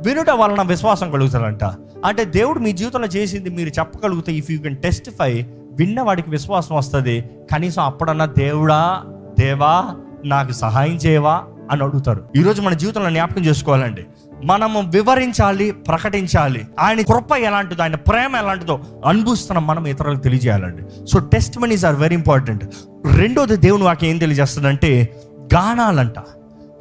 వినుట 0.06 0.30
వలన 0.30 0.62
విశ్వాసం 0.62 1.10
కలుగుతాడంట 1.10 1.64
అంటే 2.04 2.24
దేవుడు 2.24 2.58
మీ 2.58 2.72
జీవితంలో 2.72 3.06
చేసింది 3.06 3.50
మీరు 3.50 3.68
చెప్పగలిగితే 3.68 4.32
ఇఫ్ 4.32 4.50
యూ 4.50 4.58
కెన్ 4.58 4.76
టెస్టిఫై 4.76 5.46
విన్న 5.72 6.00
వాడికి 6.00 6.30
విశ్వాసం 6.30 6.76
వస్తుంది 6.76 7.24
కనీసం 7.52 7.82
అప్పుడన్నా 7.82 8.24
దేవుడా 8.24 9.02
దేవా 9.40 9.94
నాకు 10.24 10.52
సహాయం 10.52 10.94
చేయవా 10.94 11.42
అని 11.70 11.82
అడుగుతారు. 11.82 12.24
ఈరోజు 12.36 12.62
మన 12.62 12.74
జీవితంలో 12.74 13.10
జ్ఞాపకం 13.10 13.44
చేసుకోవాలండి. 13.44 14.04
మనము 14.44 14.90
వివరించాలి 14.90 15.70
ప్రకటించాలి. 15.70 16.64
ఆయన 16.80 17.00
కృప 17.00 17.32
ఎలాంటిదో 17.32 17.82
ఆయన 17.82 17.94
ప్రేమ 17.94 18.36
ఎలాంటిదో 18.36 18.80
అనుభవిస్తున్న 19.06 19.58
మనం 19.58 19.86
ఇతరులకు 19.86 20.20
తెలియజేయాలండి. 20.20 21.06
So 21.12 21.18
testimonies 21.58 21.84
are 21.84 21.96
very 21.96 22.14
important 22.14 22.64
రెండోది 23.16 23.56
దేవుని 23.56 23.84
వాకి 23.84 24.06
ఏం 24.06 24.18
తెలియజేస్తుందంటే 24.18 25.20
గానాలంట. 25.54 26.14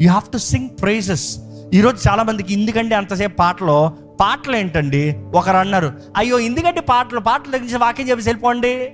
You 0.01 0.09
have 0.09 0.31
to 0.31 0.37
sing 0.37 0.69
praises 0.81 1.37
ఈరోజు 1.73 2.09
చాలామందికి 2.09 2.53
ఎందుకంటే 2.53 2.95
అంతసేపు 2.95 3.35
పాటలో 3.35 3.93
పాటలు 4.23 4.55
ఏంటండి 4.55 5.15
ఒకరు 5.35 5.57
అన్నారు 5.57 5.93
అయ్యో 6.17 6.39
ఎందుకంటే 6.39 6.81
పాటలు 6.81 7.19
పాటలు 7.19 7.51
తగ్గించి 7.51 7.77
వాక్యం 7.77 8.09
చెప్పి 8.09 8.23
వెళ్ళిపోండి. 8.23 8.91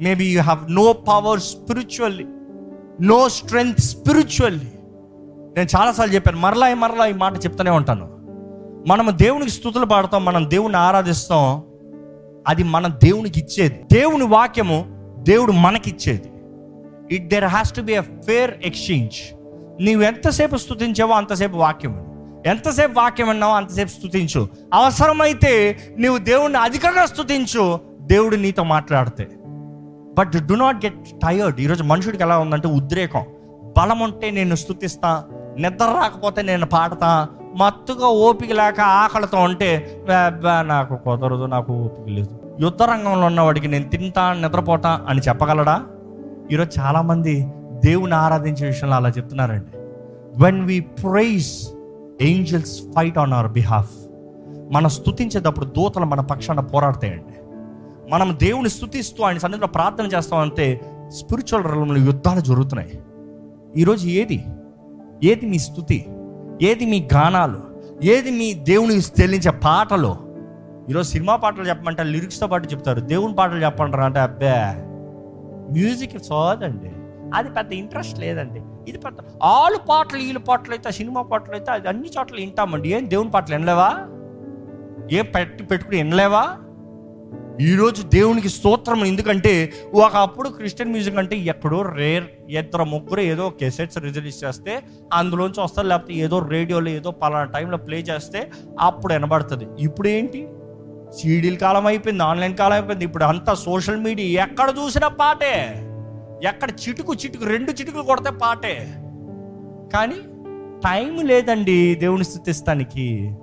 Maybe 0.00 0.24
you 0.24 0.42
have 0.42 0.72
no 0.72 0.92
power 0.92 1.40
spiritually 1.40 2.24
no 3.00 3.28
strength 3.28 3.80
spiritually 3.80 4.72
నేను 5.56 5.68
చాలాసార్లు 5.76 6.14
చెప్పాను 6.14 6.38
మరలా 6.38 6.74
మరలా 6.74 7.06
ఈ 7.06 7.12
మాట 7.12 7.44
చెప్తూనే 7.44 7.70
ఉంటాను. 7.70 8.08
మనము 8.88 9.10
దేవునికి 9.10 9.50
స్థుతులు 9.50 9.86
పాడతాం 9.86 10.24
మనం 10.24 10.50
దేవుని 10.50 10.76
ఆరాధిస్తాం 10.76 11.62
అది 12.48 12.62
మన 12.62 12.86
దేవునికి 12.86 13.40
ఇచ్చేది. 13.40 13.80
దేవుని 13.92 14.24
వాక్యము 14.24 14.84
దేవుడు 15.18 15.52
మనకిచ్చేది. 15.52 16.28
It 17.14 17.28
there 17.28 17.44
has 17.44 17.74
to 17.74 17.80
be 17.80 17.92
a 17.92 18.00
fair 18.00 18.54
exchange 18.64 19.34
నీవు 19.82 20.02
ఎంతసేపు 20.02 20.56
స్థుతించావో 20.56 21.12
అంతసేపు 21.12 21.56
వాక్యం 21.56 22.11
ఎంతసేపు 22.46 22.94
వాక్యం 22.98 23.28
విన్నావో 23.28 23.54
అంతసేపు 23.54 23.88
స్థుతించు 23.88 24.40
అవసరమైతే 24.74 25.52
నీవు 25.98 26.18
దేవుణ్ణి 26.30 26.58
అధికంగా 26.58 27.04
స్థుతించు 27.06 27.64
దేవుడు 28.12 28.36
నీతో 28.36 28.62
మాట్లాడితే. 28.72 29.24
But 30.18 30.34
do 30.48 30.54
not 30.54 30.78
get 30.84 31.04
tired 31.22 31.60
ఈరోజు 31.60 31.82
మనుషుడికి 31.92 32.22
ఎలా 32.22 32.38
ఉందంటే 32.38 32.68
ఉద్రేకం. 32.78 33.24
బలం 33.76 34.00
ఉంటే 34.06 34.30
నేను 34.38 34.54
స్థుతిస్తా 34.54 35.10
నిద్ర 35.58 35.86
రాకపోతే 36.00 36.40
నేను 36.42 36.66
పాడతా. 36.66 37.10
మత్తుగా 37.60 38.08
ఓపిక 38.26 38.52
లేక 38.52 38.80
ఆకలితో 38.80 39.38
ఉంటే 39.48 39.70
నాకు 40.72 40.94
కుదరదు 41.04 41.46
నాకు 41.54 41.72
ఓపిక 41.84 42.06
లేదు. 42.16 42.34
యుద్ధ 42.60 42.82
రంగంలో 42.82 43.26
ఉన్నవాడికి 43.26 43.68
నేను 43.68 43.86
తింటా 43.88 44.24
నిద్రపోతా 44.32 44.90
అని 45.08 45.20
చెప్పగలడా? 45.28 45.76
ఈరోజు 46.52 46.80
చాలామంది 46.80 47.34
దేవుని 47.84 48.14
ఆరాధించే 48.14 48.64
విషయంలో 48.66 48.96
అలా 48.96 49.10
చెప్తున్నారండి. 49.18 49.76
When 50.42 50.60
we 50.64 50.80
praise 50.80 51.52
angels 52.22 52.82
fight 52.82 53.18
on 53.18 53.32
our 53.32 53.52
behalf 53.52 53.90
మనం 54.72 54.90
స్థుతించేటప్పుడు 54.90 55.64
దూతలు 55.64 56.04
మన 56.04 56.20
పక్షాన 56.20 56.60
పోరాడతాయండి. 56.60 57.34
మనం 58.10 58.36
దేవుని 58.42 58.68
స్థుతిస్తూ 58.68 59.24
ఆయన 59.24 59.38
సన్నిధిలో 59.38 59.66
ప్రార్థన 59.66 60.06
చేస్తామంటే 60.06 60.80
స్పిరిచువల్ 61.08 61.64
రంగంలో 61.64 61.96
యుద్ధాలు 61.96 62.40
జరుగుతున్నాయి. 62.40 62.98
ఈరోజు 63.76 64.06
ఏది? 64.06 64.44
ఏది 65.24 65.46
మీ 65.46 65.58
స్థుతి 65.58 66.06
ఏది 66.62 66.86
మీ 66.86 67.08
గానాలు? 67.14 67.60
ఏది 68.02 68.30
మీ 68.30 68.54
దేవుని 68.54 68.98
చెల్లించే 68.98 69.50
పాటలు? 69.50 70.16
ఈరోజు 70.90 71.10
సినిమా 71.10 71.36
పాటలు 71.36 71.62
చెప్పమంటే 71.62 72.02
లిరిక్స్తో 72.02 72.46
పాటు 72.46 72.68
చెప్తారు. 72.68 73.00
దేవుని 73.00 73.34
పాటలు 73.34 73.64
చెప్పంటారు 73.64 74.02
అంటే 74.02 74.20
అబ్బే. 74.20 74.52
మ్యూజిక్ 75.72 76.24
సోదండి. 76.24 76.92
అది 77.34 77.50
పెద్ద 77.50 77.72
ఇంట్రెస్ట్ 77.72 78.20
లేదండి. 78.20 78.60
ఇది 78.88 78.98
పెద్ద 78.98 79.16
ఆలు 79.42 79.78
పాటలు 79.88 80.22
వీళ్ళు 80.22 80.40
పాటలు 80.40 80.74
అయితే 80.74 80.92
సినిమా 80.92 81.22
పాటలు 81.22 81.54
అయితే 81.54 81.70
అది 81.70 81.88
అన్ని 81.88 82.08
చోట్ల 82.08 82.36
వింటామండి. 82.36 82.88
ఏం 82.88 83.10
దేవుని 83.10 83.30
పాటలు 83.30 83.54
వినలేవా? 83.54 83.90
ఏ 85.12 85.22
పెట్టి 85.22 85.64
పెట్టుకుని 85.64 85.96
వినలేవా? 85.96 86.58
ఈరోజు 87.60 88.02
దేవునికి 88.02 88.48
స్తోత్రం 88.48 89.04
ఎందుకంటే 89.04 89.72
ఒకప్పుడు 89.94 90.48
క్రిస్టియన్ 90.48 90.90
మ్యూజిక్ 90.90 91.16
అంటే 91.16 91.36
ఎక్కడో 91.36 91.82
రేర్ 91.82 92.24
ఇద్దరు 92.50 92.84
ముగ్గురు 92.84 93.20
ఏదో 93.20 93.50
కెసెట్స్ 93.50 93.98
రిలీజ్ 93.98 94.44
చేస్తే 94.44 94.82
అందులోంచి 95.12 95.60
వస్తారు 95.60 95.86
లేకపోతే 95.86 96.14
ఏదో 96.14 96.38
రేడియోలో 96.38 96.90
ఏదో 96.90 97.10
పలానా 97.10 97.44
టైంలో 97.44 97.76
ప్లే 97.76 97.98
చేస్తే 97.98 98.50
అప్పుడు 98.80 99.12
వినబడుతుంది. 99.12 99.66
ఇప్పుడు 99.78 100.08
ఏంటి? 100.08 100.48
సీడీల 101.18 101.54
కాలం 101.54 101.86
అయిపోయింది 101.86 102.22
ఆన్లైన్ 102.22 102.56
కాలం 102.56 102.72
అయిపోయింది. 102.72 103.04
ఇప్పుడు 103.04 103.24
అంతా 103.24 103.54
సోషల్ 103.54 103.96
మీడియా 103.96 104.44
ఎక్కడ 104.44 104.74
చూసినా 104.80 105.08
పాటే. 105.08 105.54
ఎక్కడ 106.42 106.70
చిటుకు 106.70 107.14
చిటుకు 107.14 107.44
రెండు 107.44 107.70
చిటుకులు 107.70 108.02
కొడితే 108.02 108.30
పాటే. 108.30 108.94
కానీ 109.94 110.14
టైం 110.84 111.26
లేదండి 111.26 111.94
దేవుని 111.94 112.24
స్థుతిస్తానికి. 112.24 113.36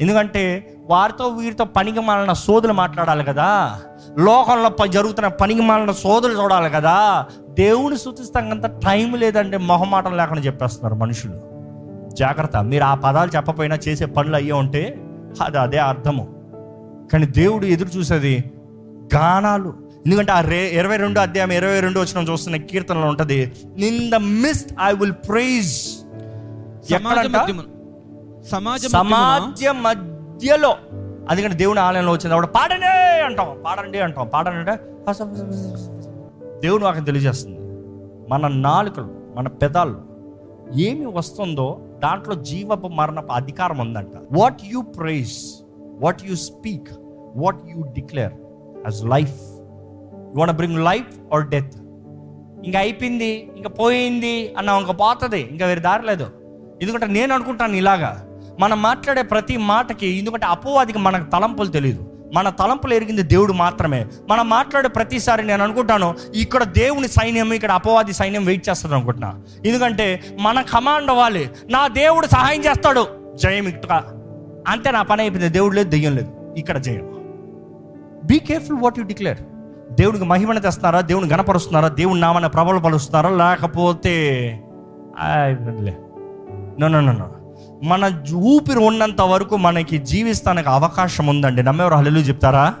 ఎందుకంటే 0.00 0.74
వారితో 0.90 1.28
వీరితో 1.28 1.64
పనికి 1.64 2.00
మాలిన 2.00 2.32
సోదులు 2.32 2.72
మాట్లాడాలి 2.72 3.24
కదా. 3.24 3.80
లోకంలో 4.18 4.86
జరుగుతున్న 4.86 5.28
పనికి 5.28 5.60
మాలిన 5.60 5.90
సోదులు 5.90 6.42
చూడాలి 6.42 6.70
కదా. 6.70 7.26
దేవుని 7.50 7.98
స్థుతిస్తాకంత 7.98 8.66
టైం 8.66 9.14
లేదండి 9.14 9.56
మొహమాటం 9.56 10.16
లేకుండా 10.16 10.42
చెప్పేస్తున్నారు 10.42 10.94
మనుషులు. 10.94 11.40
జాగ్రత్త 12.14 12.56
మీరు 12.56 12.84
ఆ 12.84 12.94
పదాలు 12.94 13.30
చెప్పపోయినా 13.36 13.78
చేసే 13.88 14.06
పనులు 14.06 14.36
అయ్యే 14.36 14.52
ఉంటే 14.52 15.02
అది 15.42 15.58
అదే 15.58 15.78
అర్థము. 15.78 16.28
కానీ 17.12 17.26
దేవుడు 17.26 17.64
ఎదురు 17.64 17.88
చూసేది 17.88 18.50
గానాలు. 19.14 19.81
ఎందుకంటే 20.06 20.32
ఆ 20.36 20.40
రే 20.52 20.60
ఇరవై 20.78 20.96
రెండు 21.02 21.18
అధ్యాయం 21.24 21.52
ఇరవై 21.58 21.80
రెండు 21.84 21.98
వచ్చిన 22.00 22.24
చూస్తున్న 22.30 22.56
కీర్తనలో 22.70 23.06
ఉంటది 23.12 23.38
in 23.88 24.00
the 24.14 24.18
midst 24.44 24.70
I 24.88 24.90
will 25.00 25.18
praise 25.28 25.74
సమాజ 28.52 28.82
సమాజ 28.96 29.64
మధ్యలో. 29.86 30.72
అందుకని 31.30 31.54
దేవుని 31.60 31.80
ఆలయంలో 31.80 32.12
వచ్చింది. 32.12 32.34
అప్పుడు 32.34 32.50
పాడండి 32.56 32.88
అంటాం 33.26 33.50
పాడండి 33.66 33.98
అంటాం. 34.06 34.26
పాడండి 34.34 34.58
అంటే 34.62 34.74
దేవుడు 36.64 36.82
నాకు 36.84 37.04
తెలియజేస్తుంది. 37.10 37.58
మన 38.32 38.48
నాలుకలు 38.68 39.12
మన 39.36 39.48
పెదాలు 39.62 39.98
ఏమి 40.86 41.06
వస్తుందో 41.18 41.68
దాంట్లో 42.02 42.34
జీవపు 42.50 42.88
మరణపు 42.98 43.32
అధికారం 43.38 43.78
ఉందంట. 43.84 44.14
What 44.38 44.60
you 44.72 44.80
praise 44.98 45.36
what 46.04 46.22
you 46.28 46.34
speak 46.50 46.90
what 47.42 47.60
you 47.72 47.80
declare 47.98 48.34
as 48.86 49.00
life 49.14 49.38
want 50.34 50.54
bring 50.54 50.84
life 50.84 51.34
or 51.34 51.48
death 51.48 51.72
ఇంకా 52.64 52.78
అయిపోయింది 52.78 53.50
ఇంకా 53.56 53.68
పోయింది 53.68 54.54
అన్న 54.58 54.68
ఇంకా 54.68 54.92
పోతుంది 54.92 55.40
ఇంకా 55.40 55.66
వేరే 55.66 55.80
దారి 55.80 56.06
లేదు. 56.06 56.26
ఎందుకంటే 56.82 57.06
నేను 57.06 57.34
అనుకుంటాను 57.34 57.76
ఇలాగా 57.76 58.26
మనం 58.60 58.82
మాట్లాడే 58.82 59.22
ప్రతి 59.22 59.56
మాటకి 59.56 60.06
ఎందుకంటే 60.06 60.46
అపవాదికి 60.46 60.98
మనకు 60.98 61.30
తలంపులు 61.30 61.68
తెలియదు 61.68 62.08
మన 62.34 62.50
తలంపులు 62.50 62.94
ఎరిగింది 62.94 63.22
దేవుడు 63.22 63.52
మాత్రమే. 63.52 64.06
మనం 64.28 64.48
మాట్లాడే 64.48 64.88
ప్రతిసారి 64.88 65.46
నేను 65.46 65.62
అనుకుంటాను 65.64 66.14
ఇక్కడ 66.34 66.62
దేవుని 66.62 67.08
సైన్యం 67.08 67.52
ఇక్కడ 67.52 67.72
అపవాది 67.72 68.12
సైన్యం 68.12 68.44
వెయిట్ 68.44 68.68
చేస్తాడు 68.68 68.94
అనుకుంటున్నా. 68.94 69.40
ఎందుకంటే 69.66 70.20
మన 70.40 70.60
కమాండ్ 70.60 71.10
అవ్వాలి. 71.10 71.50
నా 71.70 71.88
దేవుడు 71.88 72.26
సహాయం 72.26 72.64
చేస్తాడు. 72.64 73.06
జయం 73.34 73.68
ఇక్కడ 73.68 74.02
అంతే 74.68 74.90
నా 74.90 75.02
పని 75.02 75.22
అయిపోయింది. 75.22 75.48
దేవుడు 75.48 75.74
లేదు 75.74 75.88
దెయ్యం 75.88 76.16
లేదు. 76.16 76.54
ఇక్కడ 76.56 76.78
జయం. 76.78 77.08
Be 78.24 78.38
careful 78.38 78.78
what 78.78 78.98
you 78.98 79.04
declare 79.04 79.38
దేవుడికి 79.98 80.24
మహిమను 80.24 80.60
తెస్తున్నారా? 80.60 81.00
దేవుని 81.00 81.28
గణపరుస్తున్నారా 81.28 81.88
దేవుని 81.88 82.20
నామాన్ని 82.20 82.50
ప్రబలపరుస్తున్నారా? 82.50 83.30
లేకపోతే 83.36 84.14
నో 86.80 86.88
నో 86.88 87.00
నో 87.00 87.28
మన 87.82 88.04
ఊపిరి 88.34 88.78
ఉన్నంత 88.78 89.20
వరకు 89.20 89.56
మనకి 89.56 89.98
జీవిస్తానికి 89.98 90.68
అవకాశం 90.68 91.26
ఉందండి. 91.26 91.62
నమ్మేవారు 91.62 91.94
హల్లు 91.94 92.20
చెప్తారా? 92.20 92.74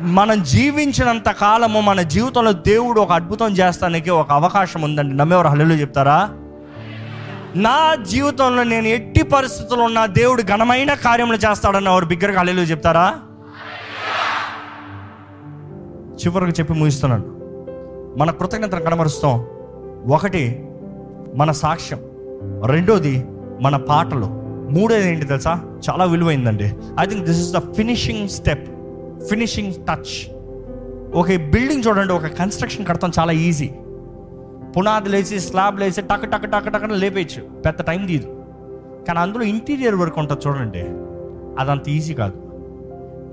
మనం 0.00 0.42
జీవించినంత 0.42 1.28
కాలము 1.30 1.80
మన 1.80 2.02
జీవితంలో 2.02 2.52
దేవుడు 2.52 3.00
ఒక 3.00 3.12
అద్భుతం 3.12 3.50
చేస్తానికి 3.52 4.10
ఒక 4.10 4.30
అవకాశం 4.32 4.82
ఉందండి. 4.82 5.16
నమ్మేవారు 5.16 5.48
హల్లు 5.48 5.74
చెప్తారా? 5.74 6.18
నా 7.56 7.78
జీవితంలో 8.10 8.62
నేను 8.62 8.86
ఎట్టి 8.86 9.22
పరిస్థితులు 9.22 9.82
ఉన్న 9.82 10.06
దేవుడు 10.06 10.42
ఘనమైన 10.42 10.94
కార్యములు 10.94 11.36
చేస్తాడని 11.36 11.86
ఎవరు 11.86 12.06
బిగ్గరగా 12.06 12.40
హల్లు 12.40 12.62
చెప్తారా? 12.72 13.06
చివరికి 16.26 16.60
చెప్పి 16.60 16.74
ముగిస్తున్నాను. 16.74 17.24
మన 18.18 18.30
కృతజ్ఞతను 18.30 18.80
కనబరుస్తాం. 18.80 19.46
ఒకటి 20.10 20.68
మన 21.34 21.50
సాక్ష్యం. 21.50 22.00
రెండోది 22.66 23.26
మన 23.62 23.76
పాటలు. 23.76 24.26
మూడోది 24.70 25.08
ఏంటి 25.08 25.26
తెలుసా? 25.26 25.78
చాలా 25.90 26.04
విలువైందండి. 26.04 26.72
I 27.00 27.06
think 27.06 27.24
this 27.24 27.38
is 27.38 27.52
the 27.52 27.74
finishing 27.74 28.28
step 28.28 28.68
finishing 29.24 29.74
touch 29.74 30.32
ఒక 31.14 31.26
బిల్డింగ్ 31.26 31.82
చూడండి 31.88 32.12
ఒక 32.12 32.26
కన్స్ట్రక్షన్ 32.26 32.86
కడతాం 32.86 33.10
చాలా 33.18 33.32
ఈజీ 33.32 33.70
పునాదులు 34.76 35.16
వేసి 35.16 35.40
స్లాబ్ 35.40 35.80
వేసి 35.80 36.02
టక్ 36.02 36.30
టక్ 36.30 36.50
టక్ 36.50 36.72
టక్ 36.72 36.92
లేపేయచ్చు. 36.92 37.42
పెద్ద 37.42 37.82
టైం 37.82 38.06
తీదు 38.06 38.42
కానీ 39.08 39.18
అందులో 39.18 39.44
ఇంటీరియర్ 39.44 39.94
వర్క్ 39.94 40.18
ఉంటుంది 40.18 40.48
చూడండి. 40.48 40.84
అదంత 41.62 41.88
ఈజీ 41.88 42.14
కాదు. 42.14 42.49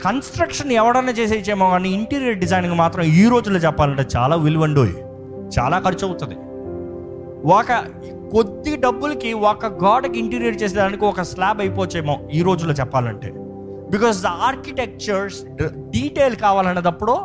కన్స్ట్రక్షన్ 0.06 0.72
ఎవడన్నా 0.72 1.12
చేసేసేమో 1.12 1.70
కానీ 1.70 1.90
ఇంటీరియర్ 1.90 2.38
డిజైనింగ్ 2.38 2.76
మాత్రం 2.76 3.04
ఈ 3.04 3.28
రోజుల్లో 3.28 3.60
చెప్పాలంటే 3.60 4.06
చాలా 4.16 4.36
విలువండోయ్. 4.36 4.94
చాలా 5.60 5.80
ఖర్చు 5.80 6.08
అవుతుంది 6.08 6.36
ఒక 7.54 7.72
కొద్ది 8.32 8.76
డబ్బులకి 8.76 9.34
ఒక 9.34 9.66
గోడకి 9.66 10.20
ఇంటీరియర్ 10.20 10.64
చేసేదానికి 10.64 11.06
ఒక 11.06 11.22
స్లాబ్ 11.22 11.62
అయిపోవచ్చేమో 11.62 12.20
ఈ 12.34 12.42
రోజుల్లో 12.42 12.76
చెప్పాలంటే. 12.76 13.32
Because 13.92 14.24
the 14.24 14.26
architectures 14.26 15.46
detail 15.90 16.36
కావాలనేటప్పుడు 16.36 17.18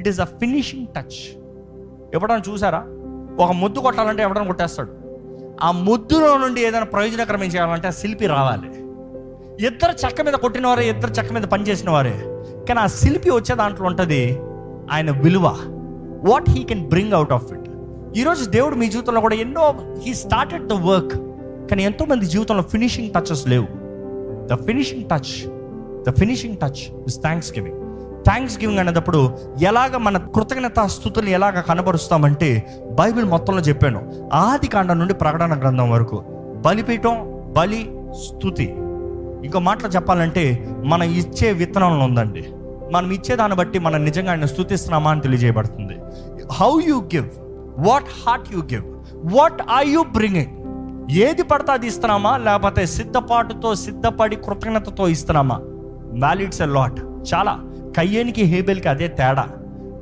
it 0.00 0.08
is 0.08 0.18
the 0.18 0.22
finishing 0.22 0.86
touch 0.86 1.18
ఎప్పుడైనా 2.14 2.42
చూసారా? 2.52 2.84
ఒక 3.44 3.52
ముద్దు 3.52 3.78
కొట్టాలంటే 3.80 4.22
ఎవడన్నా 4.22 4.46
కొట్టేస్తాడు. 4.46 4.92
ఆ 5.62 5.70
ముద్దులో 5.70 6.38
నుండి 6.38 6.60
ఏదైనా 6.60 6.84
ప్రయోజనకరమే 6.84 7.46
చేయాలంటే 7.46 7.88
ఆ 7.88 7.90
శిల్పి 7.90 8.26
రావాలి. 8.26 8.68
ఇద్దరు 9.60 9.94
చెక్క 10.04 10.22
మీద 10.22 10.34
కొట్టిన 10.34 10.66
వారే 10.66 10.88
ఇద్దరు 10.88 11.10
చెక్క 11.10 11.32
మీద 11.32 11.42
పనిచేసిన 11.42 11.90
వారే 11.90 12.12
కానీ 12.68 12.80
ఆ 12.80 12.86
శిల్పి 12.86 13.30
వచ్చే 13.30 13.54
దాంట్లో 13.56 13.86
ఉంటుంది 13.86 14.20
ఆయన 14.92 15.10
విలువ. 15.10 15.46
What 16.28 16.50
he 16.50 16.60
can 16.64 16.88
bring 16.88 17.12
out 17.12 17.32
of 17.32 17.52
it 17.52 17.66
ఈరోజు 18.18 18.44
దేవుడు 18.50 18.74
మీ 18.74 18.86
జీవితంలో 18.86 19.20
కూడా 19.20 19.34
ఎన్నో 19.34 19.64
హీ 20.04 20.14
స్టార్టెడ్ 20.14 20.66
ద 20.68 20.72
వర్క్ 20.72 21.16
కానీ 21.70 21.82
ఎంతో 21.82 22.04
మంది 22.04 22.26
జీవితంలో 22.26 22.62
ఫినిషింగ్ 22.62 23.10
టచెస్ 23.10 23.48
లేవు. 23.48 23.66
The 24.52 24.62
finishing 24.66 25.04
touch 25.04 25.34
the 26.08 26.18
finishing 26.18 26.56
touch 26.56 26.82
is 27.06 27.20
thanksgiving 27.58 27.76
thanksgiving 28.58 28.78
అనేటప్పుడు 28.78 29.38
ఎలాగ 29.62 29.96
మన 29.96 30.16
కృతజ్ఞత 30.34 30.80
స్థుతులు 30.86 31.28
ఎలాగ 31.28 31.60
కనబరుస్తామంటే 31.60 32.50
బైబిల్ 32.92 33.24
మొత్తంలో 33.24 33.62
చెప్పాను. 33.62 34.00
ఆది 34.32 34.66
కాండం 34.66 34.98
నుండి 34.98 35.14
ప్రకటన 35.14 35.60
గ్రంథం 35.60 35.90
వరకు 35.90 36.24
బలిపీఠం 36.66 37.16
బలి 37.56 37.82
స్థుతి. 38.26 38.74
ఇంకో 39.44 39.58
మాటలో 39.58 39.88
చెప్పాలంటే 39.88 40.68
మనం 40.84 41.02
ఇచ్చే 41.02 41.52
విత్తనంలో 41.52 42.04
ఉందండి. 42.04 42.44
మనం 42.92 43.10
ఇచ్చే 43.10 43.36
దాన్ని 43.36 43.56
బట్టి 43.56 43.78
మనం 43.78 44.04
నిజంగా 44.04 44.30
ఆయన 44.30 44.44
స్థుతిస్తున్నామా 44.44 45.10
అని 45.10 45.20
తెలియజేయబడుతుంది. 45.20 45.92
How 46.52 46.80
you 46.86 47.00
give 47.00 47.28
what 47.78 48.04
heart 48.26 48.52
you 48.52 48.58
give 48.58 48.84
what 49.36 49.62
are 49.70 49.86
you 49.86 50.02
bringing 50.02 50.58
ఏది 51.12 51.42
పడితే 51.42 51.72
అది 51.72 51.86
ఇస్తున్నామా? 51.86 52.36
లేకపోతే 52.36 52.86
సిద్ధపాటుతో 52.86 53.74
సిద్ధపడి 53.74 54.36
కృతజ్ఞతతో 54.36 55.08
ఇస్తున్నామా? 55.08 55.60
వ్యాలిడ్స్ 55.62 56.62
ఎ 56.62 56.66
లాట్ 56.66 57.00
చాలా. 57.34 57.60
కయ్యేనికి 57.96 58.42
హేబెల్కి 58.42 58.88
అదే 58.88 59.08
తేడా. 59.08 59.48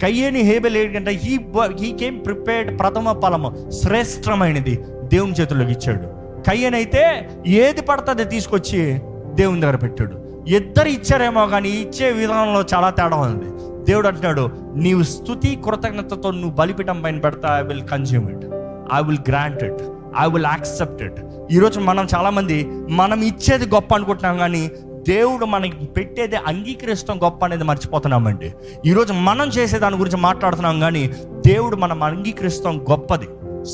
కయ్యేని 0.03 0.41
హేబెల్ 0.41 0.77
ఏంటంటే 0.77 1.11
హీ 1.11 1.39
హీ 1.81 1.93
కేమ్ 1.93 2.25
ప్రిపేర్డ్ 2.25 2.81
ప్రథమ 2.81 3.21
ఫలము 3.21 3.71
శ్రేష్టమైనది 3.71 4.85
దేవుని 5.05 5.33
చేతుల్లోకి 5.33 5.73
ఇచ్చాడు. 5.73 6.07
కయ్యనైతే 6.51 7.31
ఏది 7.47 7.81
పడితే 7.81 8.11
అది 8.11 8.25
తీసుకొచ్చి 8.25 9.01
దేవుని 9.37 9.61
దగ్గర 9.61 9.77
పెట్టాడు. 9.77 10.17
ఇద్దరు 10.49 10.89
ఇచ్చారేమో 10.89 11.47
కానీ 11.47 11.69
ఇచ్చే 11.69 12.13
విధానంలో 12.13 12.65
చాలా 12.75 12.91
తేడా 12.91 13.17
ఉంది. 13.17 13.51
దేవుడు 13.85 14.09
అంటున్నాడు 14.09 14.51
నీవు 14.77 15.03
స్థుతి 15.03 15.59
కృతజ్ఞతతో 15.65 16.31
నువ్వు 16.31 16.51
బలిపీఠం 16.51 17.03
పైన 17.03 17.19
పెడతా 17.19 17.59
I 17.59 17.63
will 17.63 17.89
consume 17.89 18.31
it 18.31 18.47
I 18.95 19.01
will 19.07 19.23
grant 19.29 19.65
it 19.65 19.83
I 20.19 20.27
will 20.31 20.47
accept 20.47 21.03
it 21.03 21.21
ఈరోజు 21.51 21.81
మనం 21.81 22.09
చాలామంది 22.15 22.57
మనం 22.91 23.23
ఇచ్చేది 23.23 23.67
గొప్ప 23.67 23.95
అనుకుంటున్నాం 23.95 24.39
కానీ 24.39 24.71
దేవుడు 25.09 25.45
మనకి 25.45 25.87
పెట్టేది 25.87 26.37
అంగీకరిస్తాం 26.37 27.23
గొప్ప 27.23 27.45
అనేది 27.45 27.65
మర్చిపోతున్నామండి. 27.65 28.55
ఈరోజు 28.87 29.13
మనం 29.13 29.49
చేసే 29.49 29.79
దాని 29.79 29.97
గురించి 29.97 30.17
మాట్లాడుతున్నాం 30.17 30.81
కానీ 30.81 31.05
దేవుడు 31.47 31.77
మనం 31.77 32.03
అంగీకరిస్తాం 32.03 32.85
గొప్పది 32.91 33.29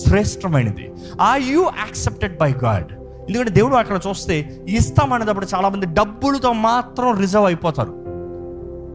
శ్రేష్టమైనది. 0.05 0.91
Are 1.21 1.43
you 1.43 1.63
accepted 1.63 2.39
by 2.39 2.53
God 2.65 2.93
ఎందుకంటే 3.33 3.55
దేవుడు 3.55 3.75
అక్కడ 3.75 4.01
చూస్తే 4.09 4.61
ఇస్తామనేటప్పుడు 4.69 5.47
చాలామంది 5.55 5.87
డబ్బులతో 5.87 6.53
మాత్రం 6.53 7.19
రిజర్వ్ 7.19 7.47
అయిపోతారు. 7.47 7.91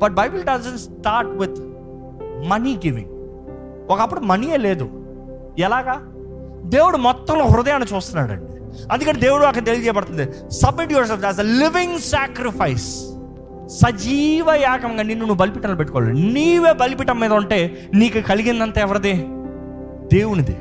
But 0.03 0.13
Bible 0.13 0.44
doesn't 0.44 0.77
start 0.77 1.32
with 1.32 1.60
money 2.50 2.75
giving 2.75 3.10
ఒకప్పుడు 3.91 4.20
మనీయే 4.20 4.58
లేదు. 4.58 4.89
ఎలాగా? 5.60 6.01
దేవుడు 6.70 6.98
మొత్తంలో 6.98 7.46
హృదయాన్ని 7.46 7.96
చూస్తున్నాడండి. 7.96 8.53
అందుకని 8.91 9.20
దేవుడు 9.20 9.44
అక్కడ 9.44 9.65
తెలియజేయబడుతుంది 9.65 10.51
submit 10.51 10.91
yourself 11.08 11.25
as 11.25 11.39
a 11.39 11.44
living 11.44 12.00
sacrifice 12.00 13.13
సజీవ 13.67 14.53
యాగంగా 14.53 15.03
నిన్ను 15.03 15.25
నువ్వు 15.25 15.36
బలిపీఠాలు 15.36 15.75
పెట్టుకోవాలి. 15.75 16.13
నీవే 16.13 16.74
బలిపీఠం 16.74 17.20
మీద 17.20 17.34
ఉంటే 17.34 17.89
నీకు 17.94 18.20
కలిగిందంత 18.20 18.77
ఎవరిది? 18.77 19.13
దేవునిది. 20.13 20.58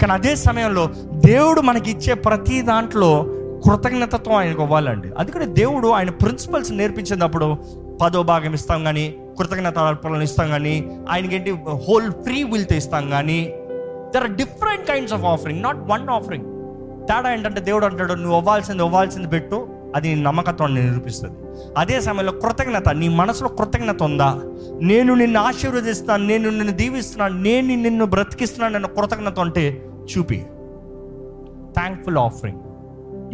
కానీ 0.00 0.12
అదే 0.12 0.36
సమయంలో 0.36 0.90
దేవుడు 1.12 1.60
మనకి 1.60 1.90
ఇచ్చే 1.90 2.14
ప్రతి 2.14 2.62
దాంట్లో 2.62 3.26
కృతజ్ఞతతో 3.64 4.32
ఆయనకు 4.32 4.62
ఇవ్వాలండి. 4.62 5.12
అందుకని 5.18 5.46
దేవుడు 5.46 5.88
ఆయన 5.88 6.10
ప్రిన్సిపల్స్ 6.10 6.72
నేర్పించినప్పుడు 6.72 7.56
పదో 8.02 8.22
భాగం 8.22 8.54
ఇస్తాం 8.54 8.84
కానీ 8.84 9.14
కృతజ్ఞత 9.38 9.78
అర్పణలు 9.78 10.22
ఇస్తాం 10.22 10.48
కానీ 10.48 10.90
ఆయనకేంటి 11.10 11.50
హోల్ 11.88 12.12
ఫ్రీ 12.12 12.42
విల్తో 12.42 12.74
ఇస్తాం 12.76 13.10
కానీ 13.10 13.54
there 14.14 14.22
are 14.22 14.32
different 14.32 14.86
kinds 14.86 15.14
of 15.14 15.24
offering 15.24 15.62
not 15.62 15.76
one 15.76 16.08
offering 16.08 16.44
తేడా 17.06 17.32
ఏంటంటే 17.32 17.60
దేవుడు 17.60 17.86
అంటాడు 17.86 18.14
నువ్వు 18.14 18.38
ఇవ్వాల్సింది 18.38 18.82
ఇవ్వాల్సింది 18.82 19.28
పెట్టు 19.28 19.68
అది 19.94 20.14
నీ 20.14 20.22
నమ్మకత్వాన్ని 20.22 20.90
నిరూపిస్తుంది. 20.90 21.34
అదే 21.76 22.00
సమయంలో 22.00 22.32
కృతజ్ఞత 22.32 22.88
నీ 22.88 23.08
మనసులో 23.08 23.48
కృతజ్ఞత 23.48 24.02
ఉందా? 24.02 24.42
నేను 24.82 25.14
నిన్ను 25.14 25.40
ఆశీర్వదిస్తాను 25.40 26.26
నేను 26.26 26.50
నిన్ను 26.50 26.72
దీవిస్తున్నాను 26.72 27.40
నేను 27.40 27.82
నిన్ను 27.82 28.06
బ్రతికిస్తున్నాను 28.06 28.72
నేను 28.72 28.88
కృతజ్ఞత 28.88 29.40
అంటే 29.40 29.84
చూపి. 30.16 30.36
థ్యాంక్ఫుల్ 31.74 32.18
ఆఫరింగ్ 32.18 32.58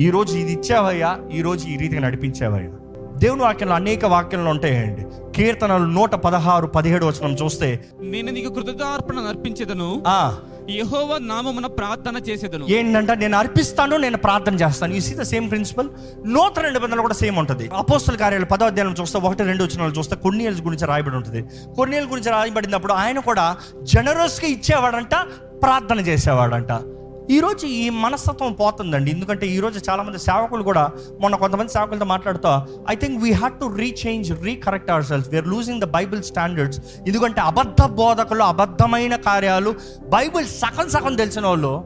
ఈరోజు 0.01 0.37
ఇది 0.37 0.53
ఇచ్చావయ్యా 0.53 1.19
ఈరోజు 1.33 1.69
ఈ 1.69 1.77
రీతిగా 1.77 2.01
నడిపించావయ్యా. 2.01 2.71
దేవుని 3.19 3.43
వాక్యంలో 3.43 3.75
అనేక 3.75 4.05
వాక్యంలో 4.05 4.51
ఉంటాయండి. 4.51 5.03
కీర్తనలు 5.37 5.85
నూట 5.85 6.15
పదహారు 6.15 6.67
పదిహేడు 6.67 7.07
వచనం 7.07 7.33
చూస్తే 7.33 7.85
నేను 8.01 8.31
నీకు 8.31 8.53
కృతజ్ఞార్పణ 8.53 9.19
అర్పించేదను 9.19 10.03
ఆ. 10.07 10.37
యహోవ 10.71 11.19
నామమున 11.19 11.67
ప్రార్థన 11.67 12.17
చేసేదను. 12.17 12.67
ఏంటంటే 12.67 13.15
నేను 13.15 13.39
అర్పిస్తాను 13.39 13.97
నేను 13.97 14.17
ప్రార్థన 14.17 14.55
చేస్తాను. 14.55 14.95
ఈ 14.95 15.01
సీ 15.01 15.15
ద 15.15 15.23
సేమ్ 15.23 15.51
ప్రిన్సిపల్ 15.51 15.89
నూతన 16.27 16.69
నిబంధనలు 16.69 17.01
కూడా 17.01 17.15
సేమ్ 17.15 17.37
ఉంటుంది. 17.37 17.71
అపోస్తల 17.75 18.17
కార్యాలు 18.17 18.45
పదో 18.45 18.67
అధ్యాయం 18.67 18.95
చూస్తే 19.01 19.19
ఒకటి 19.19 19.43
రెండు 19.43 19.65
వచ్చిన 19.65 19.93
చూస్తే 19.99 20.17
కొన్నియల్స్ 20.17 20.63
గురించి 20.63 20.87
రాయబడి 20.87 21.17
ఉంటుంది. 21.17 21.43
కొన్నియల్ 21.77 22.07
గురించి 22.07 22.31
రాయబడినప్పుడు 22.31 22.93
ఆయన 22.93 23.19
కూడా 23.19 23.57
జనరస్గా 23.83 24.51
ఇచ్చేవాడంట 24.51 25.15
ప్రార్థన 25.63 26.01
చేసేవాడంట. 26.01 27.02
ఈరోజు 27.31 27.67
ఈ 27.67 27.91
మనస్తత్వం 27.91 28.53
పోతుందండి. 28.53 29.11
ఎందుకంటే 29.11 29.47
ఈరోజు 29.47 29.81
చాలామంది 29.91 30.19
సేవకులు 30.19 30.63
కూడా 30.63 30.91
మొన్న 31.21 31.37
కొంతమంది 31.37 31.73
సేవకులతో 31.73 32.05
మాట్లాడుతూ 32.05 32.49
I 32.91 32.95
think 32.95 33.25
we 33.25 33.33
had 33.33 33.61
to 33.61 33.77
rechange 33.77 34.43
recorrect 34.43 34.91
our 34.91 35.05
selves 35.05 35.29
we're 35.29 35.47
losing 35.47 35.81
the 35.81 35.85
Bible 35.85 36.23
standards 36.23 36.81
ఎందుకంటే 37.09 37.41
అబద్ధ 37.41 37.85
బోధకులు 37.85 38.43
అబద్ధమైన 38.43 39.17
కార్యాలు 39.17 39.75
బైబిల్ 40.07 40.47
సగం 40.47 40.89
సగం 40.89 41.17
తెలిసిన 41.17 41.47
వాళ్ళు 41.47 41.85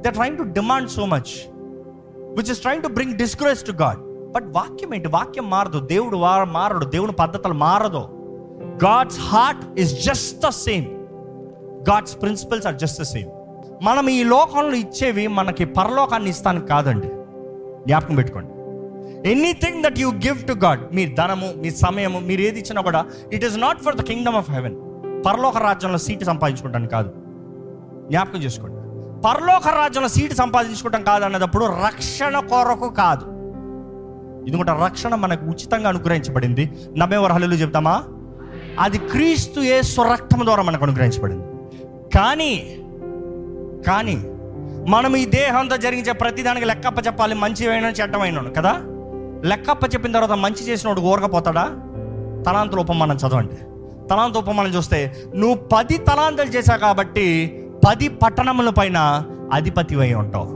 they 0.00 0.10
trying 0.10 0.38
to 0.38 0.42
demand 0.42 0.90
so 0.90 1.06
much 1.06 1.50
which 2.36 2.50
is 2.50 2.60
trying 2.60 2.82
to 2.82 2.88
bring 2.88 3.14
disgrace 3.14 3.66
to 3.66 3.72
God 3.72 4.32
but 4.32 4.44
వాక్యం 4.46 4.94
ఏంటి? 4.94 5.08
వాక్యం 5.08 5.50
మారదు. 5.50 5.78
దేవుడు 5.80 6.16
వా- 6.16 6.44
మారడు. 6.44 6.84
దేవుని 6.84 7.12
పద్ధతులు 7.12 7.54
మారదు. 7.54 8.08
God's 8.84 9.20
heart 9.20 9.80
is 9.80 10.04
just 10.04 10.46
the 10.46 10.48
same 10.48 10.84
God's 11.90 12.22
principles 12.22 12.66
are 12.66 12.74
just 12.74 13.00
the 13.00 13.04
same 13.04 13.30
మనం 13.84 14.08
ఈ 14.08 14.24
లోకంలో 14.24 14.76
ఇచ్చేవి 14.76 15.26
మనకి 15.26 15.64
పరలోకాన్ని 15.64 16.30
ఇస్తాను 16.30 16.60
కాదండి. 16.60 17.06
జ్ఞాపకం 17.86 18.14
పెట్టుకోండి. 18.14 18.50
Anything 19.30 19.84
that 19.84 19.98
you 19.98 20.10
give 20.10 20.44
to 20.48 20.52
God 20.52 20.94
మీ 20.94 21.06
ధనము 21.06 21.52
మీ 21.56 21.70
సమయము 21.70 22.18
మీరు 22.18 22.40
ఏది 22.40 22.60
ఇచ్చినా 22.60 22.82
కూడా 22.82 23.04
it 23.32 23.44
is 23.44 23.58
not 23.58 23.82
for 23.82 23.96
the 23.96 24.00
kingdom 24.00 24.36
of 24.36 24.50
heaven 24.50 24.76
పరలోక 25.26 25.58
రాజ్యంలో 25.58 25.98
సీటు 25.98 26.24
సంపాదించుకుంటాను 26.24 26.88
కాదు. 26.88 27.08
జ్ఞాపకం 28.08 28.38
చేసుకోండి. 28.38 28.76
పరలోక 29.22 29.68
రాజ్యంలో 29.68 30.08
సీటు 30.08 30.34
సంపాదించుకోవటం 30.34 31.02
కాదు 31.02 31.24
అన్నదప్పుడు 31.24 31.64
రక్షణ 31.64 32.38
కొరకు 32.38 32.88
కాదు. 32.88 33.24
ఎందుకంటే 34.48 34.84
రక్షణ 34.84 35.14
మనకు 35.14 35.46
ఉచితంగా 35.46 35.88
అనుగ్రహించబడింది. 35.88 36.70
నమ్మేవారు 36.96 37.32
హల్లు 37.32 37.54
చెప్తామా? 37.54 38.04
అది 38.80 38.98
క్రీస్తు 38.98 39.60
ఏ 39.60 39.80
స్వరక్తం 39.80 40.44
ద్వారా 40.44 40.62
మనకు 40.62 40.84
అనుగ్రహించబడింది. 40.84 41.46
కానీ 42.14 42.78
కానీ 43.86 44.24
మనం 44.88 45.16
ఈ 45.16 45.24
దేహంతో 45.24 45.76
జరిగించే 45.76 46.12
ప్రతిదానికి 46.12 46.66
లెక్కప్ప 46.66 47.06
చెప్పాలి. 47.06 47.34
మంచివైన 47.34 47.84
చెడ్డమైన 47.84 48.48
కదా? 48.56 48.80
లెక్కప్ప 49.44 49.94
చెప్పిన 49.94 50.12
తర్వాత 50.12 50.30
మంచి 50.30 50.64
చేసినోడు 50.64 51.00
ఊరకపోతాడా 51.00 51.64
తలాంతుల 52.46 52.80
ఉపమానం 52.80 53.16
చదవండి. 53.16 53.54
తలాంత 54.10 54.36
ఉపమానం 54.36 54.70
చూస్తే 54.70 55.14
నువ్వు 55.36 55.54
పది 55.54 55.98
తలాంతలు 55.98 56.50
చేశావు 56.50 56.78
కాబట్టి 56.78 57.60
పది 57.88 58.08
పట్టణముల 58.08 58.68
పైన 58.68 59.26
అధిపతి 59.52 60.00
అయి 60.00 60.14
ఉంటావు. 60.14 60.48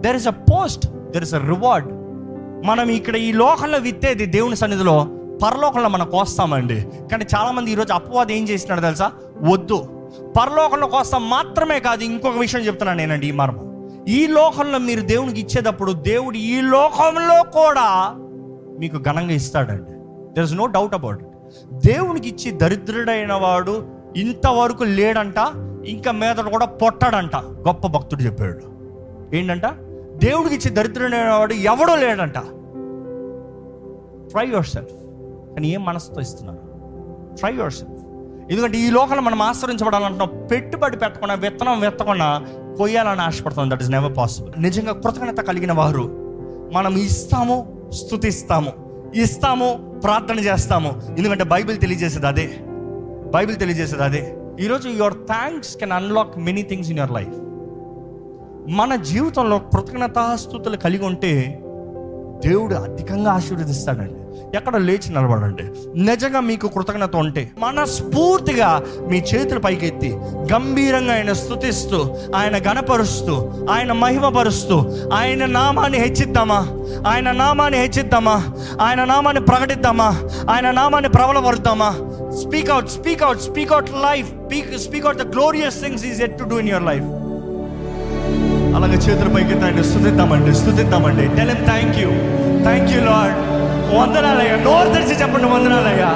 There 0.00 0.16
is 0.16 0.26
a 0.26 0.30
post 0.30 0.86
there 0.86 1.22
is 1.22 1.34
a 1.34 1.38
reward 1.38 1.88
మనం 2.66 2.88
ఇక్కడ 2.88 3.16
ఈ 3.16 3.32
లోకంలో 3.32 3.78
విత్తేది 3.78 4.26
దేవుని 4.26 4.56
సన్నిధిలో 4.56 5.08
పరలోకంలో 5.42 5.88
మనం 5.88 6.10
కోస్తామండి 6.10 6.86
కానీ 7.12 7.26
చాలామంది 7.36 7.70
ఈరోజు 7.70 7.92
అపవాదం 7.92 8.30
ఏం 8.30 8.48
చేసినాడు 8.48 8.80
తెలుసా? 8.80 9.12
వద్దు. 9.42 9.95
పరలోకంలో 10.36 10.86
కోసం 10.86 11.30
మాత్రమే 11.30 11.80
కాదు 11.80 12.02
ఇంకొక 12.02 12.36
విషయం 12.36 12.60
చెప్తున్నాను 12.60 12.98
నేనండి 12.98 13.28
ఈ 13.28 13.32
మర్మం. 13.32 13.90
ఈ 14.08 14.26
లోకంలో 14.26 14.78
మీరు 14.78 15.00
దేవునికి 15.00 15.40
ఇచ్చేటప్పుడు 15.40 15.92
దేవుడు 15.92 16.36
ఈ 16.36 16.60
లోకంలో 16.60 17.42
కూడా 17.42 18.14
మీకు 18.80 18.98
ఘనంగా 18.98 19.32
ఇస్తాడండి. 19.32 19.92
There 20.32 20.44
is 20.44 20.54
no 20.54 20.66
doubt 20.66 20.94
about 20.94 21.22
it 21.22 21.30
దేవునికి 21.72 22.28
ఇచ్చి 22.28 22.50
దరిద్రుడైన 22.50 23.32
వాడు 23.32 23.86
ఇంతవరకు 24.16 24.84
లేడంట 24.84 25.34
ఇంకా 25.86 26.12
మీదట 26.12 26.40
కూడా 26.40 26.66
పొట్టాడంట 26.66 27.36
గొప్ప 27.36 27.86
భక్తుడు 27.86 28.22
చెప్పాడు. 28.22 28.60
ఏంటంట? 29.36 29.66
దేవుడికి 30.24 30.54
ఇచ్చి 30.54 30.70
దరిద్రుడైన 30.70 31.30
వాడు 31.30 31.52
ఎవడో 31.52 31.96
లేడంట. 31.96 32.38
ట్రై 34.30 34.46
యువర్ 34.46 34.66
సెల్ఫ్ 34.66 34.92
కానీ 35.54 35.68
ఏం 35.68 35.84
మనసుతో 35.84 36.20
ఇస్తున్నారు? 36.20 36.58
ట్రై 37.36 37.54
యువర్ 37.54 37.72
సెల్ఫ్ 37.72 38.05
ఎందుకంటే 38.50 38.78
ఈ 38.78 38.90
లోకంలో 38.90 39.22
మనం 39.22 39.42
ఆశ్రయించబడాలంటున్నాం. 39.42 40.46
పెట్టుబడి 40.50 40.96
పెట్టకుండా 40.96 41.34
విత్తనం 41.34 41.80
వెత్తకుండా 41.80 42.46
కొయ్యాలని 42.78 43.20
ఆశపడుతుంది 43.20 43.74
దట్ 43.74 43.82
ఇస్ 43.82 43.90
నెవర్ 43.90 44.16
పాసిబుల్ 44.16 44.62
నిజంగా 44.62 44.92
కృతజ్ఞత 44.92 45.40
కలిగిన 45.40 45.72
వారు 45.72 46.04
మనం 46.72 46.96
ఇస్తాము 46.96 47.56
స్థుతిస్తాము 47.92 48.72
ఇస్తాము 49.14 50.00
ప్రార్థన 50.04 50.40
చేస్తాము. 50.40 51.02
ఎందుకంటే 51.18 51.44
బైబిల్ 51.44 51.80
తెలియజేసేది 51.80 52.26
అదే. 52.26 52.50
బైబిల్ 53.34 53.56
తెలియజేసేది 53.56 54.02
అదే. 54.02 54.36
ఈరోజు 54.60 54.88
your 54.88 55.14
thanks 55.14 55.76
can 55.76 55.92
unlock 55.92 56.38
many 56.38 56.62
things 56.62 56.90
in 56.90 56.98
your 56.98 57.12
life 57.12 57.34
మన 58.70 58.96
జీవితంలో 58.96 59.58
కృతజ్ఞతాస్థుతులు 59.58 60.76
కలిగి 60.76 61.04
ఉంటే 61.04 61.60
దేవుడు 62.44 62.74
అధికంగా 62.74 63.32
ఆశీర్వదిస్తాడండి. 63.32 64.25
ఎక్కడ 64.54 64.76
లేచి 64.76 65.08
నిలబడండి. 65.14 65.64
నిజంగా 66.08 66.40
మీకు 66.40 66.66
కృతజ్ఞత 66.68 67.16
ఉంటే 67.16 67.42
మనస్ఫూర్తిగా 67.58 68.82
మీ 69.10 69.18
చేతులు 69.30 69.60
పైకెత్తి 69.60 70.10
గంభీరంగా 70.52 71.12
ఆయన 71.12 71.32
స్థుతిస్తూ 71.32 71.98
ఆయన 72.34 72.56
గణపరుస్తూ 72.68 73.34
ఆయన 73.70 73.92
మహిమపరుస్తూ 73.92 74.76
ఆయన 75.12 75.46
నామాన్ని 75.46 75.98
హెచ్చిద్దామా? 75.98 76.60
ఆయన 77.08 77.32
నామాన్ని 77.32 77.78
హెచ్చిద్దామా? 77.78 78.36
ఆయన 78.80 79.04
నామాన్ని 79.04 79.44
ప్రకటిద్దామా? 79.44 80.08
ఆయన 80.50 80.70
నామాన్ని 80.70 81.08
ప్రబలపరుద్దామా? 81.08 81.90
Speak 82.42 82.70
out 82.70 82.88
speak 82.88 83.22
out 83.22 83.40
speak 83.40 83.72
out 83.72 83.90
life 84.08 84.30
speak 84.78 85.06
out 85.06 85.18
the 85.18 85.26
glorious 85.36 85.80
things 85.84 86.06
is 86.06 86.22
yet 86.22 86.38
to 86.38 86.44
do 86.44 86.58
in 86.58 86.68
your 86.68 86.84
life 86.84 87.06
అలాగే 88.76 88.98
చేతుల 89.06 89.28
పైకి 89.34 89.54
ఆయన 89.64 89.82
స్థుతిద్దామండి 89.82 90.54
స్థుతిద్దామండి 90.54 91.26
tell 91.36 91.50
him 91.50 91.64
thank 91.66 91.98
you 92.02 92.10
thank 92.66 92.90
you 92.94 93.00
Lord 93.04 93.38
వందనాలయ్యా. 93.94 94.56
నోరు 94.56 94.88
తెరిచి 94.88 95.20
చెప్పండి 95.20 95.46
వందనాలయ్యా. 95.46 96.12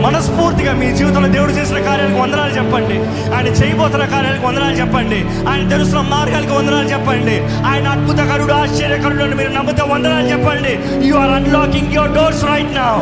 మనస్ఫూర్తిగా 0.00 0.72
మీ 0.72 0.92
జీవితంలో 0.92 1.28
దేవుడు 1.28 1.52
చేసిన 1.52 1.78
కార్యాలకు 1.78 2.18
వందనాలు 2.18 2.50
చెప్పండి. 2.50 2.94
ఆయన 3.34 3.46
చేయబోతున్న 3.46 4.04
కార్యాలకు 4.04 4.46
వందనాలు 4.46 4.74
చెప్పండి. 4.74 5.48
ఆయన 5.48 5.68
తెలుస్తున్న 5.68 6.08
మార్గాలకు 6.08 6.54
వందనాలు 6.54 6.88
చెప్పండి. 6.88 7.40
ఆయన 7.66 7.88
అద్భుతకరుడు 7.88 8.52
ఆశ్చర్యకరుడు 8.52 9.22
అని 9.22 9.34
మీరు 9.34 9.50
నమ్మితే 9.50 9.82
వందనాలు 9.82 10.26
చెప్పండి. 10.26 10.78
You 11.08 11.14
are 11.14 11.30
unlocking 11.30 11.92
your 11.92 12.12
doors 12.12 12.44
right 12.44 12.74
now 12.74 13.00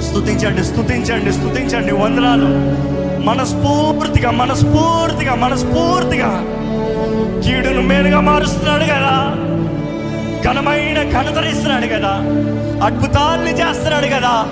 స్తుతించండి 0.00 0.64
స్థుతించండి 0.64 1.32
స్థుతించండి 1.32 1.92
వందనాలు. 1.94 2.46
మనస్ఫూర్తిగా 3.24 4.30
మనస్ఫూర్తిగా 4.30 5.34
మనస్ఫూర్తిగా. 5.34 6.44
కీడును 7.46 7.82
మేలుగా 7.82 8.20
మారుస్తున్నాడు 8.20 8.84
కదా. 8.84 9.34
ఘనమైన 10.44 10.98
కనదరిస్తున్నాడు 11.10 11.86
కదా. 11.86 12.12
అద్భుతాల్ని 12.86 13.50
చేస్తున్నాడు 13.50 14.06
కదా. 14.06 14.46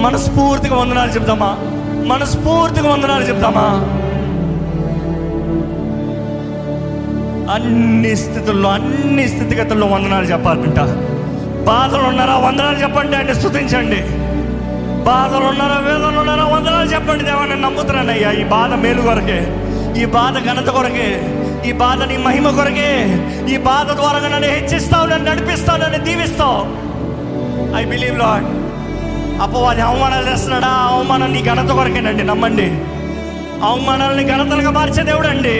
మనస్ఫూర్తిగా 0.00 0.76
వందనాలు 0.76 1.10
చెప్దామా? 1.10 1.56
మనస్ఫూర్తిగా 2.06 2.92
వందనాలు 2.92 3.24
చెప్దామా? 3.24 3.66
అన్ని 7.54 8.16
స్థితుల్లో 8.16 8.68
అన్ని 8.70 9.28
స్థితిగతుల్లో 9.28 9.86
వందనాలు 9.86 10.24
చెప్పాలంట. 10.24 10.80
బాధలు 11.66 12.02
ఉన్నారా? 12.02 12.36
వందనాలు 12.36 12.76
చెప్పండి 12.76 13.16
అంటే 13.16 13.34
స్థుతించండి 13.34 14.00
బాధలు 15.04 15.44
ఉన్నారా? 15.44 15.78
వేదనలు 15.78 16.18
ఉన్నారా? 16.18 16.44
వందనాలు 16.44 16.88
చెప్పండి 16.88 17.24
దేవా 17.24 17.44
నేను 17.44 17.60
నమ్ముతున్నానయ్యా 17.60 18.30
ఈ 18.32 18.44
బాధ 18.44 18.72
మేలు 18.74 19.02
కొరకే 19.02 19.40
ఈ 20.02 20.04
బాధ 20.04 20.34
ఘనత 20.46 20.68
కొరకే. 20.68 21.37
ఈ 21.66 21.72
బాధ 21.72 22.02
నీ 22.02 22.16
మహిమ 22.16 22.50
కొరకే 22.50 22.90
ఈ 23.54 23.56
బాధ 23.56 23.88
ద్వారా 23.90 24.28
నన్ను 24.28 24.48
హెచ్చిస్తావు 24.48 25.06
నన్ను 25.06 25.30
నడిపిస్తావు 25.30 25.78
నన్ను 25.78 25.98
దీవిస్తావు. 25.98 26.60
ఐ 27.76 27.84
బిలీవ్ 27.84 28.18
లాడ్ 28.18 28.46
అపవాది 29.42 29.80
అవమానాలు 29.80 30.30
చేస్తున్నాడా? 30.30 30.68
అవమానం 30.68 31.32
నీ 31.32 31.42
ఘనత 31.42 31.70
కొరకేనండి 31.70 32.24
నమ్మండి. 32.24 32.68
అవమానాలని 33.64 34.24
ఘనతలుగా 34.24 34.70
మార్చే 34.70 35.02
దేవుడు 35.02 35.28
అండి 35.28 35.56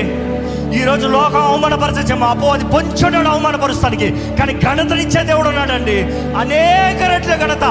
ఈరోజు 0.78 1.06
లోకం 1.06 1.40
అవమానపరచము 1.40 2.24
అపవాది 2.24 2.64
పొంచున్నాడు 2.64 3.28
అవమానపరుస్తానికి 3.28 4.10
కానీ 4.10 4.52
ఘనతనిచ్చే 4.52 5.22
దేవుడు 5.22 5.48
ఉన్నాడండి. 5.48 5.96
అనేక 6.38 7.10
రెట్ల 7.12 7.34
ఘనత 7.34 7.64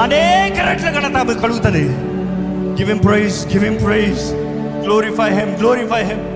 అనేక 0.00 0.60
రెట్ల 0.68 0.90
ఘనత 0.90 1.16
మీకు 1.28 1.40
కలుగుతుంది. 1.40 1.84
Give 2.78 2.88
him 2.88 3.04
praise 3.04 3.46
give 3.52 3.64
him 3.64 3.78
praise 3.84 4.24
glorify 4.84 5.30
him 5.30 5.58
glorify 5.58 6.02
him 6.02 6.27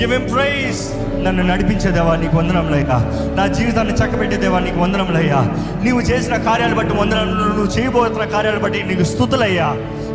give 0.00 0.12
him 0.14 0.28
praise 0.30 0.80
నన్ను 1.22 1.42
నడిపించే 1.42 1.90
దేవా 1.90 2.16
నీకు 2.16 2.36
వందనంలయ్యా 2.36 2.98
నా 3.34 3.46
జీవితాన్ని 3.56 3.94
చక్కబెట్టే 3.94 4.36
దేవా 4.36 4.58
నీకు 4.60 4.78
వందనంలయ్యా 4.80 5.40
నీవు 5.82 6.00
చేసిన 6.00 6.36
కార్యాలు 6.44 6.74
బట్టి 6.74 6.94
వందనం 6.94 7.28
నువ్వు 7.50 7.70
చేయబోతున్న 7.76 8.24
కార్యాలు 8.26 8.58
బట్టి 8.58 8.82
నీకు 8.82 9.04
స్థుతులయ్యా. 9.04 9.68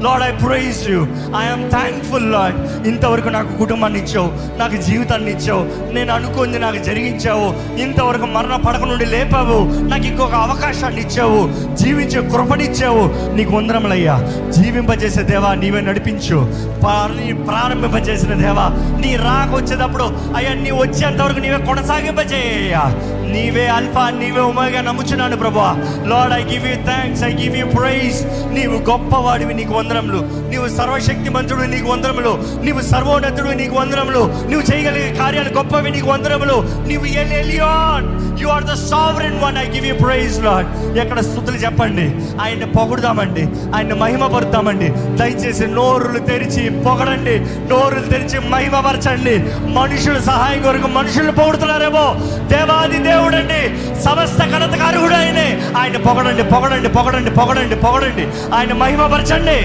Lord 0.04 0.26
I 0.26 0.32
praise 0.32 0.90
you 0.90 1.02
I'm 1.38 1.72
thankful 1.72 2.32
Lord 2.32 2.88
ఇంతవరకు 2.88 3.30
నాకు 3.30 3.58
కుటుంబాన్ని 3.58 4.00
ఇచ్చావు 4.00 4.58
నాకు 4.60 4.76
జీవితాన్ని 4.76 5.32
ఇచ్చావు 5.32 5.94
నేను 5.94 6.14
అనుకుంది 6.14 6.60
నాకు 6.60 6.78
జరిగించావు. 6.78 7.78
ఇంతవరకు 7.80 8.26
మరణ 8.26 8.56
పడక 8.56 8.84
నుండి 8.84 9.06
లేపావు. 9.06 9.88
నాకు 9.88 10.04
ఇంకొక 10.04 10.34
అవకాశాన్ని 10.34 11.02
ఇచ్చావు. 11.02 11.76
జీవించే 11.76 12.30
కృపనిచ్చావు 12.30 13.34
నీకు 13.36 13.56
వందరములయ్యా 13.56 14.16
జీవింపజేసే 14.50 15.22
దేవా 15.22 15.54
నీవే 15.54 15.82
నడిపించు. 15.82 16.66
నీ 16.86 17.34
ప్రారంభింపజేసిన 17.34 18.34
దేవా 18.34 18.68
నీ 19.02 19.16
రాకొచ్చేటప్పుడు 19.16 20.04
అయ్యా 20.36 20.54
నీ 20.54 20.72
వచ్చేంతవరకు 20.72 21.40
నీవే 21.40 21.58
కొనసాగింపజేయ్యా. 21.58 22.84
నీవే 23.32 23.68
అల్ఫా 23.68 24.10
నీవే 24.10 24.42
ఉమగా 24.42 24.82
నమ్ముచున్నాను 24.82 25.38
ప్రభా 25.38 25.70
Lord 26.08 26.34
I 26.34 26.44
give 26.44 26.68
you 26.68 26.76
thanks 26.86 27.24
I 27.24 27.34
give 27.34 27.58
you 27.58 27.66
praise 27.66 28.20
నీవు 28.54 28.90
గొప్పవాడివి 28.90 29.54
నీకు 29.54 29.74
వందరములు 29.74 30.20
నీవు 30.50 30.68
సర్వశక్తి 30.68 31.30
మంత్రుడు 31.30 31.62
నీకు 31.62 31.88
వందరములు 31.88 32.44
నీవు 32.64 32.82
సర్వోన్నతుడు 32.82 33.50
నీకు 33.50 33.76
వందనములు. 33.76 34.20
నువ్వు 34.20 34.74
చేయగలిగే 34.74 35.16
కార్యాలు 35.20 35.50
గొప్పవి 35.50 35.92
నీకు 35.92 36.08
వందరములు 36.08 36.56
నీవు 36.88 37.06
Elyon 37.06 38.08
you 38.42 38.48
are 38.48 38.64
the 38.64 38.74
sovereign 38.74 39.40
one 39.44 39.58
I 39.58 39.66
give 39.66 39.88
you 39.88 39.96
praise 39.96 40.44
Lord 40.44 40.98
ఎక్కడ 40.98 41.20
స్థుతులు 41.20 41.56
చెప్పండి. 41.56 42.06
ఆయన 42.42 42.66
పొగుడుదామండి. 42.66 43.44
ఆయన 43.76 43.94
మహిమపరుతామండి 43.94 44.88
దయచేసి 44.90 45.68
నోరులు 45.68 46.20
తెరిచి 46.20 46.70
పొగడండి. 46.84 47.40
నోరులు 47.70 48.06
తెరిచి 48.06 48.50
మహిమపరచండి. 48.50 49.36
మనుషుల 49.74 50.18
సహాయం 50.20 50.62
కొరకు 50.62 50.88
మనుషులు 50.88 51.32
పొగుడుతున్నారేమో. 51.32 52.06
దేవాది 52.48 53.00
దేవుడండి. 53.16 53.62
సమస్త 54.02 54.44
ఘనతకు 54.44 54.84
అర్హుడు 54.84 55.14
ఆయనే 55.14 55.62
ఆయన 55.78 55.98
పొగడండి 55.98 56.44
పొగడండి 56.44 56.90
పొగడండి 56.90 57.30
పొగడండి 57.32 57.76
పొగడండి. 57.76 58.56
ఆయన 58.56 58.74
మహిమపరచండి. 58.74 59.58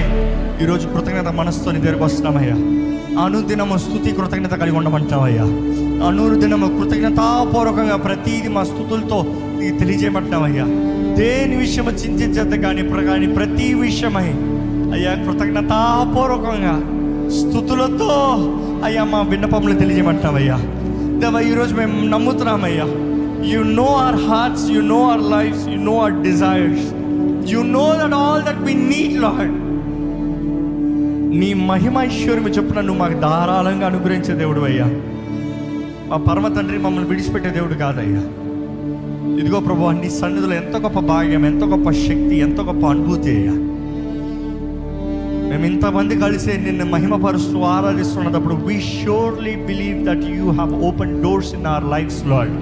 ఈరోజు 0.63 0.87
కృతజ్ఞత 0.87 1.27
మనసుతో 1.27 1.71
నీ 1.71 1.79
దగ్గరకు 1.79 2.03
వస్తున్నామయ్యా. 2.03 2.55
అనుదినము 3.23 3.77
స్థుతి 3.77 4.11
కృతజ్ఞత 4.11 4.51
కలిగి 4.51 4.77
ఉండమంటున్నామయ్యా 4.77 5.43
అనుదినము 6.07 6.67
కృతజ్ఞతాపూర్వకంగా 6.67 7.95
ప్రతీది 7.95 8.47
మా 8.49 8.63
స్థుతులతో 8.63 9.25
నీకు 9.59 9.77
తెలియజేయమంటున్నామయ్యా 9.77 10.63
దేని 11.15 11.55
విషయము 11.55 11.89
చింతించద్దు 11.91 12.55
కానీ 12.55 12.81
ప్ర- 12.81 13.05
కానీ 13.05 13.27
ప్రతి 13.27 13.73
విషయమై 13.73 14.27
అయ్యా 14.93 15.13
కృతజ్ఞతాపూర్వకంగా 15.13 16.75
స్థుతులతో 17.31 18.11
అయ్యా 18.85 19.03
మా 19.03 19.21
విన్నపములు 19.21 19.73
తెలియజేయమంటున్నామయ్యా 19.73 20.55
దేవా 21.19 21.39
ఈరోజు 21.39 21.75
మేము 21.75 22.09
నమ్ముతున్నామయ్యా. 22.09 22.83
You 23.49 23.61
know 23.73 23.87
our 23.99 24.19
hearts 24.27 24.65
you 24.71 24.81
know 24.89 24.99
our 25.05 25.23
lives 25.31 25.63
you 25.67 25.77
know 25.83 25.95
our 25.99 26.17
desires 26.23 26.85
you 27.51 27.61
know 27.71 27.85
that 27.99 28.15
all 28.19 28.43
that 28.43 28.61
we 28.67 28.73
need 28.87 29.15
Lord 29.21 29.53
నీ 31.39 31.49
మహిమ 31.67 31.95
ఐశ్వర్యము 32.07 32.49
చెప్పున 32.49 32.79
నువ్వు 32.81 33.01
మాకు 33.01 33.17
ధారాళంగా 33.21 33.85
అనుగ్రహించే 33.87 34.33
దేవుడు 34.33 34.61
అయ్యా. 34.65 34.87
మా 36.09 36.17
పరమ 36.25 36.47
తండ్రి 36.55 36.77
మమ్మల్ని 36.77 37.09
విడిచిపెట్టే 37.09 37.49
దేవుడు 37.49 37.75
కాదయ్యా. 37.81 38.23
ఇదిగో 39.39 39.59
ప్రభు 39.59 39.91
నీ 39.99 40.09
సన్నిధిలో 40.17 40.55
ఎంత 40.55 40.77
గొప్ప 40.77 40.99
భాగ్యం 41.09 41.45
ఎంత 41.45 41.63
గొప్ప 41.65 41.89
శక్తి 42.01 42.35
ఎంత 42.39 42.61
గొప్ప 42.61 42.83
అనుభూతి 42.85 43.29
అయ్యా. 43.35 43.53
మేము 45.49 45.65
ఇంతమంది 45.65 46.15
కలిసి 46.17 46.51
నిన్ను 46.57 46.85
మహిమపరుస్తూ 46.85 47.59
ఆరాధిస్తున్నప్పుడు 47.71 48.55
we 48.67 48.75
surely 48.91 49.55
believe 49.65 50.05
that 50.05 50.25
you 50.35 50.45
have 50.51 50.73
open 50.83 51.15
doors 51.23 51.53
in 51.53 51.67
our 51.67 51.87
lives 51.91 52.21
Lord 52.25 52.53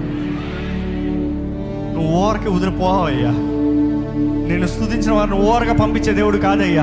నువ్వు 2.00 2.16
ఓరకి 2.16 2.48
వదిలిపోవయ్యా. 2.48 3.30
నేను 4.48 4.66
స్థుతించిన 4.66 5.12
వారిని 5.12 5.36
ఓరగా 5.36 5.72
పంపించే 5.72 6.12
దేవుడు 6.12 6.36
కాదయ్యా. 6.36 6.82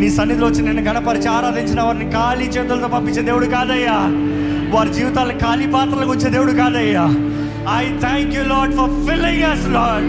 నీ 0.00 0.10
సన్నిధిలో 0.10 0.46
వచ్చి 0.46 0.62
నేను 0.62 0.82
గణపరిచి 0.82 1.28
ఆరాధించిన 1.28 1.80
వారిని 1.80 2.10
ఖాళీ 2.10 2.44
చేతులతో 2.44 2.88
పంపించే 2.88 3.22
దేవుడు 3.22 3.46
కాదయ్యా. 3.46 3.96
వారి 4.70 4.92
జీవితాలను 4.92 5.38
ఖాళీ 5.38 5.66
పాత్రలకు 5.66 6.10
వచ్చే 6.10 6.30
దేవుడు 6.30 6.52
కాదయ్యా. 6.52 7.04
I 7.76 7.98
thank 8.00 8.34
you 8.36 8.42
Lord 8.42 8.72
for 8.72 8.90
filling 8.90 9.42
us 9.42 9.68
Lord 9.68 10.08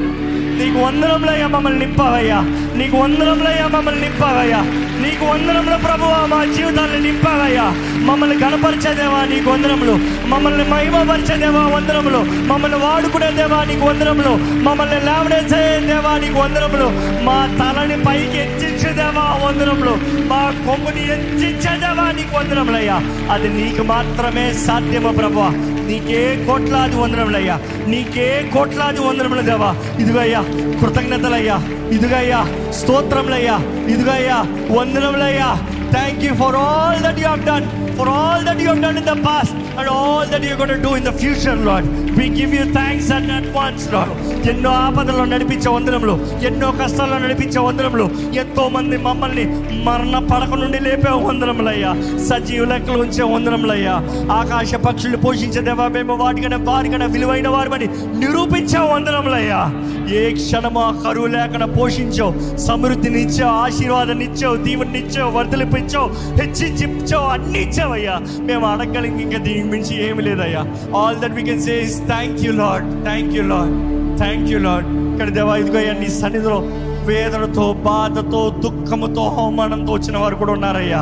నీకు 0.59 0.79
వందనంలయ్యా 0.85 1.47
మమ్మల్ని 1.47 1.79
నింపవయ్యా. 1.79 2.39
నీకు 2.75 2.97
వందనంలయ్యా 2.97 3.67
మమ్మల్ని 3.67 4.01
నింపవయ్యా. 4.01 4.61
నీకు 5.01 5.25
వందరంలో 5.25 5.77
ప్రభువా 5.77 6.25
మా 6.25 6.45
జీవితాన్ని 6.45 7.01
నింపవయ్యా. 7.01 7.92
మమ్మల్ని 8.07 8.35
గణపరిచేదేవా 8.43 9.19
నీకు 9.31 9.49
వందరములు 9.49 9.93
మమ్మల్ని 10.31 10.63
మహిమపరిచేదేవా 10.71 11.61
వందనములు. 11.75 12.21
మమ్మల్ని 12.49 12.77
వాడుకునేదేవా 12.83 13.59
నీకు 13.69 13.85
వందరములు 13.89 14.33
మమ్మల్ని 14.67 14.99
లేవనేసేదేవా 15.07 16.13
నీకు 16.23 16.39
వందరములు 16.39 16.87
మా 17.27 17.37
తలని 17.59 17.97
పైకి 18.05 18.37
ఎత్తించేదేవా 18.43 19.25
వందనములు. 19.43 19.93
మా 20.31 20.41
కొమ్ముని 20.65 21.03
ఎత్తించేదేవా 21.15 22.05
నీకు 22.17 22.35
వందరములయ్యా 22.37 22.97
అది 23.35 23.49
నీకు 23.57 23.83
మాత్రమే 23.83 24.45
సాధ్యము 24.65 25.13
ప్రభా 25.19 25.47
నీకే 25.89 26.21
కోట్లాది 26.47 26.95
వందరములయ్యా 26.95 27.55
నీకే 27.91 28.27
కోట్లాది 28.55 29.01
వందనములు 29.07 29.43
దేవా. 29.51 29.71
ఇదిగయ్యా 30.03 30.41
కృతజ్ఞతలయ్యా 30.81 31.57
ఇదిగయ్యా 31.95 32.41
స్తోత్రములయ్యా 32.79 33.55
ఇదిగయ్యా 33.93 34.37
వందనములయ్యా 34.77 35.49
thank 35.95 36.23
you 36.25 36.33
for 36.41 36.57
all 36.65 37.01
that 37.05 37.19
you 37.23 37.27
have 37.27 37.43
done 37.49 37.67
for 37.95 38.09
all 38.09 38.43
that 38.43 38.59
you 38.59 38.67
have 38.67 38.81
done 38.81 38.97
in 38.97 39.05
the 39.05 39.15
past 39.15 39.53
and 39.53 39.87
all 39.87 40.25
that 40.25 40.43
you're 40.43 40.57
going 40.57 40.69
to 40.69 40.81
do 40.81 40.95
in 40.95 41.03
the 41.03 41.11
future, 41.13 41.55
Lord. 41.55 42.02
We 42.17 42.29
give 42.29 42.55
you 42.55 42.73
thanks 42.73 43.11
and 43.11 43.31
advance 43.31 43.93
Lord 43.93 44.47
ఎన్నో 44.49 44.69
ఆపదలో 44.69 45.25
నడిపించే 45.25 45.69
వందనంలో 45.69 46.19
ఎన్నో 46.45 46.71
కష్టాల్లో 46.71 47.17
నడిపించే 47.17 47.59
వందనంలో 47.59 48.09
ఎంతో 48.35 48.69
మంది 48.69 48.97
మమ్మల్ని 48.97 49.45
మరణ 49.83 50.27
పడక 50.31 50.53
నుండి 50.55 50.79
లేపే 50.79 51.11
వందనములయ్యా. 51.11 51.93
సజీవ 52.29 52.65
లెక్కలు 52.65 53.01
ఉంచే 53.01 53.23
వందనములయ్యా. 53.23 53.93
ఆకాశ 54.31 54.75
పక్షులు 54.75 55.17
పోషించే 55.17 55.61
దేవా 55.61 55.87
మేము? 55.87 56.15
వాటికైనా 56.15 56.57
వారికైనా 56.57 57.05
విలువైన 57.05 57.47
వారిని 57.47 57.87
నిరూపించే 58.19 58.79
వందనములయ్యా. 58.79 59.71
ఏ 60.13 60.33
క్షణము 60.33 60.79
ఆ 60.79 60.91
కరువు 60.91 61.27
లేకుండా 61.27 61.65
పోషించావు. 61.65 62.57
సమృద్ధినిచ్చావు 62.57 63.51
ఆశీర్వాదాన్ని 63.51 64.25
ఇచ్చావు 64.25 64.55
దీవుని 64.55 64.99
ఇచ్చావు 64.99 65.31
వర్ధలిపించావు 65.31 66.07
హెచ్చించి 66.41 67.15
అన్ని 67.15 67.59
ఇచ్చావయ్యా. 67.61 68.19
మేము 68.39 68.65
అడగలిగి 68.65 69.21
ఇంకా 69.21 69.37
దీనికి 69.37 69.67
మించి 69.67 70.09
ఏమి 70.09 70.21
లేదయ్యా. 70.21 70.65
All 70.97 71.15
that 71.15 71.33
we 71.33 71.43
can 71.43 71.61
says 71.61 72.02
thank 72.07 72.39
you 72.45 72.51
Lord 72.53 73.03
thank 73.05 73.33
you 73.35 73.43
Lord 73.47 73.73
thank 74.17 74.49
you 74.51 74.59
Lord 74.59 74.87
ఇక్కడ 75.13 75.29
దేవా 75.29 75.57
ఇదిగో 75.57 75.93
నీ 75.99 76.09
సన్నిధిలో 76.21 76.57
వేదనతో 77.05 77.73
బాధతో 77.85 78.41
దుఃఖముతో 78.65 79.23
అవమానంతో 79.41 79.93
వచ్చిన 79.93 80.17
వారు 80.17 80.35
కూడా 80.35 80.51
ఉన్నారయ్యా. 80.51 81.01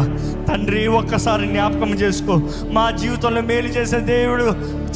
తండ్రి 0.51 0.87
ఒక్కసారి 0.87 1.47
జ్ఞాపకం 1.47 1.91
చేసుకో. 1.93 2.41
మా 2.71 2.91
జీవితంలో 2.91 3.41
మేలు 3.41 3.67
చేసే 3.67 3.99
దేవుడు 3.99 4.45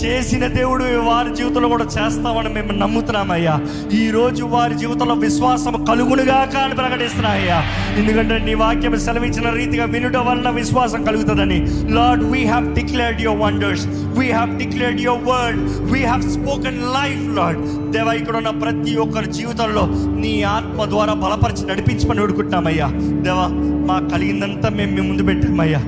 చేసిన 0.02 0.48
దేవుడు 0.48 0.84
వారి 0.84 1.36
జీవితంలో 1.36 1.68
కూడా 1.68 1.84
చేస్తామని 1.84 2.50
మేము 2.50 2.72
నమ్ముతున్నామయ్యా. 2.72 3.60
ఈ 3.94 4.10
రోజు 4.10 4.44
వారి 4.46 4.76
జీవితంలో 4.76 5.14
విశ్వాసం 5.14 5.86
కలుగునుగా 5.86 6.46
కానీ 6.46 6.74
ప్రకటిస్తున్నాయ్యా 6.74 7.64
ఎందుకంటే 7.98 8.40
నీ 8.40 8.54
వాక్యం 8.54 9.00
సెలవించిన 9.00 9.50
రీతిగా 9.50 9.86
వినుట 9.86 10.18
వలన 10.18 10.50
విశ్వాసం 10.50 11.04
కలుగుతుందని. 11.04 11.60
Lord 11.94 12.24
we 12.24 12.46
have 12.46 12.76
declared 12.76 13.22
your 13.22 13.40
wonders 13.40 13.88
we 14.20 14.28
have 14.32 14.58
declared 14.58 15.02
your 15.02 15.24
word 15.24 15.62
we 15.94 16.00
have 16.00 16.22
spoken 16.22 16.82
life 16.82 17.38
Lord 17.38 17.92
దేవా 17.92 18.14
ఇక్కడ 18.14 18.38
ఉన్న 18.38 18.50
ప్రతి 18.50 18.96
ఒక్కరి 18.96 19.32
జీవితంలో 19.32 19.86
నీ 20.22 20.44
ఆత్మ 20.44 20.86
ద్వారా 20.86 21.14
బలపరిచి 21.14 21.68
నడిపించమని 21.68 22.22
వేడుకుంటున్నామయ్యా 22.22 22.88
దేవా 23.22 23.48
మా 23.90 24.00
కలిగిందంతా 24.14 24.70
మేము 24.70 24.92
మీ 24.92 25.02
ముందు 25.02 25.24
పెట్టామయ్యా 25.46 25.80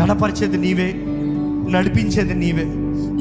గణపరిచేది 0.00 0.58
నీవే 0.58 0.94
నడిపించేది 1.70 2.34
నీవే. 2.34 2.64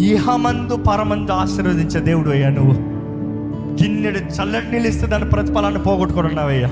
ఇహమందు 0.06 0.76
పరమందు 0.76 1.32
ఆశీర్వదించే 1.32 2.00
దేవుడు 2.00 2.30
అయ్యా 2.30 2.50
నువ్వు. 2.50 2.74
గిన్నెడు 3.82 4.18
చల్లటి 4.18 4.72
నీళ్ళు 4.72 4.88
ఇస్తే 4.88 5.08
దాని 5.08 5.30
ప్రతిఫలాన్ని 5.30 5.84
పోగొట్టుకున్నావయ్యా 5.84 6.70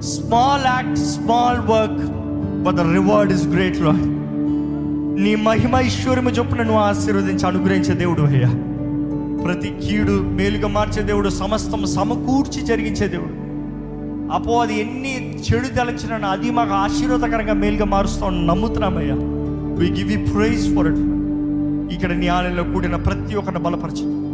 small 0.00 0.66
act 0.66 0.98
small 0.98 1.58
work 1.58 2.00
but 2.64 2.76
the 2.76 2.80
reward 2.80 3.32
is 3.32 3.48
గ్రేట్లో 3.48 3.92
నీ 5.22 5.34
మహిమ 5.34 5.76
ఐశ్వర్యము 5.76 6.30
చొప్పున 6.30 6.62
నువ్వు 6.62 6.82
ఆశీర్వదించి 6.82 7.46
అనుగ్రహించే 7.46 7.94
దేవుడు 7.94 8.22
అయ్యా. 8.22 8.48
ప్రతి 9.44 9.74
కీడు 9.86 10.12
మేలుగా 10.12 10.68
మార్చే 10.68 11.02
దేవుడు 11.02 11.28
సమస్తం 11.28 11.86
సమకూర్చి 11.86 12.62
జరిగించే 12.62 13.08
దేవుడు. 13.08 13.45
అపో 14.32 14.60
అది 14.60 14.80
ఎన్ని 14.80 15.38
చెడు 15.38 15.66
తలచిన 15.66 16.24
అది 16.24 16.50
మాకు 16.50 16.72
ఆశీర్వాదకరంగా 16.72 17.52
మేలుగా 17.52 17.84
మారుస్తాం 17.84 18.46
నమ్ముతున్నామయ్యా. 18.46 19.14
We 19.78 20.00
give 20.00 20.12
you 20.12 20.34
praise 20.34 20.76
for 20.76 20.86
it 20.86 21.16
ఇక్కడ 21.94 22.12
నీ 22.12 22.28
ఆలయంలో 22.28 22.64
కూడిన 22.64 22.96
ప్రతి 22.96 23.34
ఒక్కరిని 23.34 23.62
బలపరచు. 23.62 24.26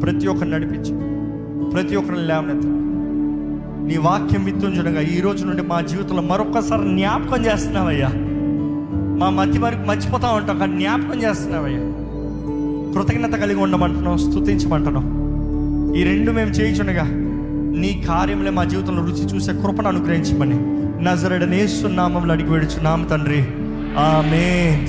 ప్రతి 0.00 0.26
ఒక్కరిని 0.26 0.56
నడిపించు. 0.56 1.14
ప్రతి 1.70 1.96
ఒక్కరిని 1.96 2.26
లేవనెత్త. 2.26 2.66
నీ 3.88 3.96
వాక్యం 3.96 4.44
విత్తుంచడంగా 4.44 5.00
ఈ 5.00 5.20
రోజు 5.20 5.44
నుండి 5.44 5.62
మా 5.62 5.80
జీవితంలో 5.80 6.22
మరొకసారి 6.22 6.82
జ్ఞాపకం 6.82 7.46
చేస్తున్నావయ్యా. 7.46 8.10
మా 9.18 9.30
మధ్య 9.30 9.60
వరకు 9.60 9.86
మర్చిపోతా 9.86 10.28
ఉంటాం 10.28 10.58
కానీ 10.58 10.78
జ్ఞాపకం 10.78 11.22
చేస్తున్నావయ్యా. 11.22 11.80
కృతజ్ఞత 12.92 13.40
కలిగి 13.40 13.60
ఉండమంటున్నాం 13.60 14.18
స్థుతించమంటున్నాం 14.18 15.24
ఈ 15.96 16.04
రెండు 16.04 16.32
మేము 16.32 16.50
చేయించుండగా 16.50 17.23
నీ 17.74 18.04
కార్యములే 18.08 18.50
మా 18.50 18.64
జీవితంలో 18.64 19.04
రుచి 19.04 19.24
చూసే 19.34 19.52
కృపను 19.52 19.88
అనుగ్రహించమని. 19.88 20.54
నజరడనేస్తున్నామంలో 21.04 22.32
అడిగి 22.34 22.50
వేడుచున్నాము 22.50 23.08
తండ్రి. 23.08 23.46
ఆమె 23.98 24.86